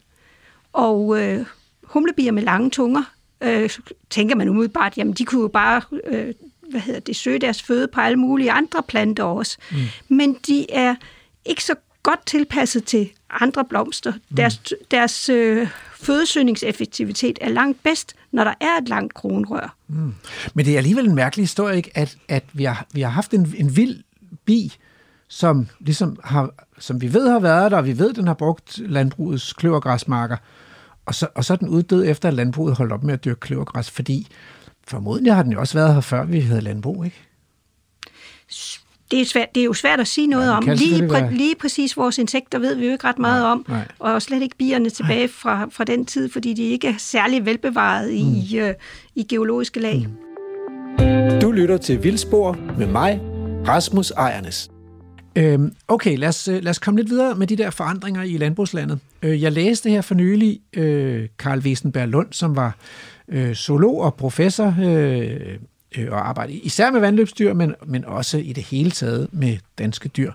[0.73, 1.45] Og øh,
[1.83, 3.03] humlebier med lange tunger,
[3.41, 3.69] øh,
[4.09, 6.33] tænker man umiddelbart, jamen de kunne jo bare øh,
[6.69, 9.57] hvad hedder det, søge deres føde på alle mulige andre planter også.
[9.71, 9.77] Mm.
[10.15, 10.95] Men de er
[11.45, 11.75] ikke så
[12.09, 14.11] godt tilpasset til andre blomster.
[14.11, 14.35] Mm.
[14.35, 19.75] Deres, deres øh, fødesøgningseffektivitet er langt bedst, når der er et langt kronrør.
[19.87, 20.15] Mm.
[20.53, 21.91] Men det er alligevel en mærkelig historie, ikke?
[21.95, 24.03] At, at vi, har, vi har haft en, en vild
[24.45, 24.73] bi,
[25.27, 26.49] som, ligesom har,
[26.79, 30.37] som vi ved har været der, og vi ved, den har brugt landbrugets kløvergræsmarker,
[31.05, 33.39] og så, og så er den uddød efter, at landbruget holdt op med at dyrke
[33.39, 34.27] kløvergræs, fordi
[34.87, 37.23] formodentlig har den jo også været her, før vi havde landbrug, ikke?
[39.11, 40.63] Det er, svært, det er jo svært at sige noget ja, om.
[40.63, 43.87] Lige, præ, lige præcis vores insekter ved vi jo ikke ret meget nej, om, nej.
[43.99, 48.09] og slet ikke bierne tilbage fra, fra den tid, fordi de ikke er særlig velbevaret
[48.09, 48.17] mm.
[48.17, 48.69] i, uh,
[49.15, 50.07] i geologiske lag.
[50.07, 51.39] Mm.
[51.41, 53.19] Du lytter til Vildspor med mig,
[53.67, 54.69] Rasmus Ejernes.
[55.35, 58.37] Øhm, okay, lad os, øh, lad os komme lidt videre med de der forandringer i
[58.37, 58.99] landbrugslandet.
[59.21, 62.77] Øh, jeg læste her for nylig øh, Karl Wesenberg Lund, som var
[63.27, 65.57] øh, zoolog og professor øh,
[65.97, 70.09] øh, at arbejde især med vandløbsdyr, men, men også i det hele taget med danske
[70.09, 70.31] dyr.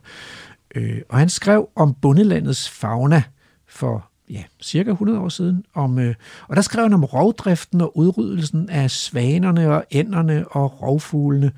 [0.74, 3.22] Øh, og han skrev om bundelandets fauna
[3.66, 5.64] for ja, cirka 100 år siden.
[5.74, 6.14] Om, øh,
[6.48, 11.52] og der skrev han om rovdriften og udryddelsen af svanerne og ænderne og rovfuglene.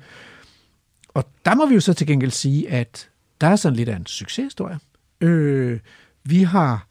[1.13, 3.09] Og der må vi jo så til gengæld sige, at
[3.41, 4.79] der er sådan lidt af en succeshistorie.
[5.21, 5.79] Øh,
[6.23, 6.87] vi har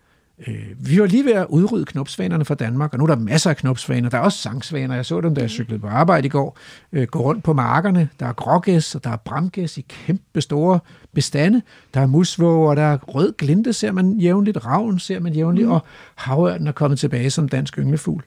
[0.49, 3.51] Øh, vi var lige ved at udrydde knopsvanerne fra Danmark, og nu er der masser
[3.51, 4.09] af knopsvaner.
[4.09, 4.95] Der er også sangsvaner.
[4.95, 6.59] Jeg så dem, da jeg cyklede på arbejde i går.
[6.93, 8.09] Øh, gå rundt på markerne.
[8.21, 10.81] Der er grågæs, og der er bramgæs i kæmpe store
[11.13, 11.63] bestande.
[11.95, 14.67] Der er musvåger, og der er rød glinte, ser man jævnligt.
[14.67, 15.73] Ravn ser man jævnligt, mm.
[15.73, 15.81] og
[16.15, 18.25] havørnen er kommet tilbage som dansk ynglefugl.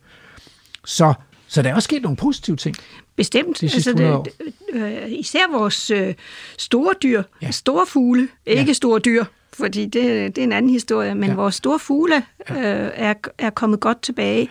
[0.86, 1.14] Så
[1.48, 2.76] så der er også sket nogle positive ting.
[3.16, 3.62] Bestemt.
[3.62, 4.34] De altså det,
[4.74, 6.14] øh, især vores øh,
[6.58, 7.52] store dyr, ja.
[7.52, 8.74] store fugle, ikke ja.
[8.74, 9.24] store dyr,
[9.58, 11.36] fordi det, det er en anden historie, men ja.
[11.36, 12.16] vores store fugle
[12.50, 12.56] øh,
[12.94, 14.50] er, er kommet godt tilbage.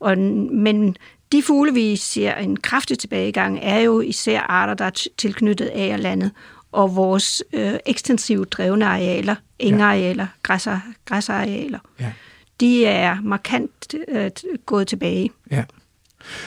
[0.00, 0.96] Og, men
[1.32, 6.02] de fugle, vi ser en kraftig tilbagegang, er jo især arter, der er tilknyttet af
[6.02, 6.30] landet,
[6.72, 12.12] og vores øh, ekstensivt drevne arealer, engarealer, græsser, græsarealer, ja.
[12.60, 14.30] de er markant øh,
[14.66, 15.30] gået tilbage.
[15.50, 15.64] Ja.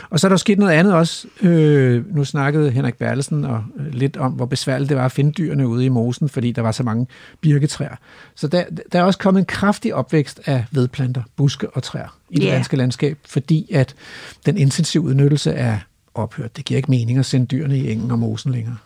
[0.09, 1.27] Og så er der sket noget andet også.
[1.41, 5.31] Øh, nu snakkede Henrik Bertelsen og, øh, lidt om, hvor besværligt det var at finde
[5.31, 7.07] dyrene ude i mosen, fordi der var så mange
[7.41, 7.95] birketræer.
[8.35, 12.35] Så der, der er også kommet en kraftig opvækst af vedplanter, buske og træer i
[12.39, 12.51] det Ja.
[12.51, 13.95] danske landskab, fordi at
[14.45, 15.77] den intensive udnyttelse er
[16.13, 16.57] ophørt.
[16.57, 18.77] Det giver ikke mening at sende dyrene i engen og mosen længere.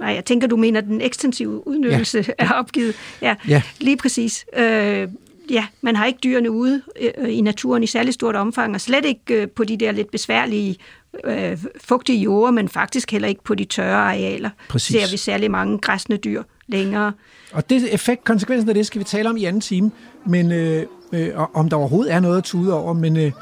[0.00, 2.32] Nej, jeg tænker, du mener, den ekstensive udnyttelse ja.
[2.38, 2.94] er opgivet.
[3.22, 3.62] Ja, Ja.
[3.80, 4.44] lige præcis.
[4.56, 5.08] Øh,
[5.50, 9.04] ja, man har ikke dyrene ude øh, i naturen i særlig stort omfang, og slet
[9.04, 10.76] ikke øh, på de der lidt besværlige,
[11.24, 14.50] øh, fugtige jorder, men faktisk heller ikke på de tørre arealer.
[14.68, 14.96] Præcis.
[14.96, 17.12] Ser vi særlig mange græsne dyr længere.
[17.52, 19.90] Og det effekt, konsekvensen af det, skal vi tale om i anden time,
[20.26, 23.32] men øh, øh, om der overhovedet er noget at tude over, men, øh,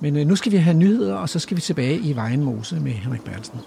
[0.00, 2.80] men øh, nu skal vi have nyheder, og så skal vi tilbage i Vejen Mose
[2.80, 3.58] med Henrik Bertelsen.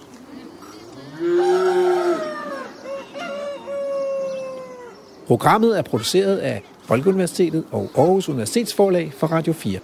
[5.26, 9.78] Programmet er produceret af Folkeuniversitetet og Aarhus Universitetsforlag for Radio 4.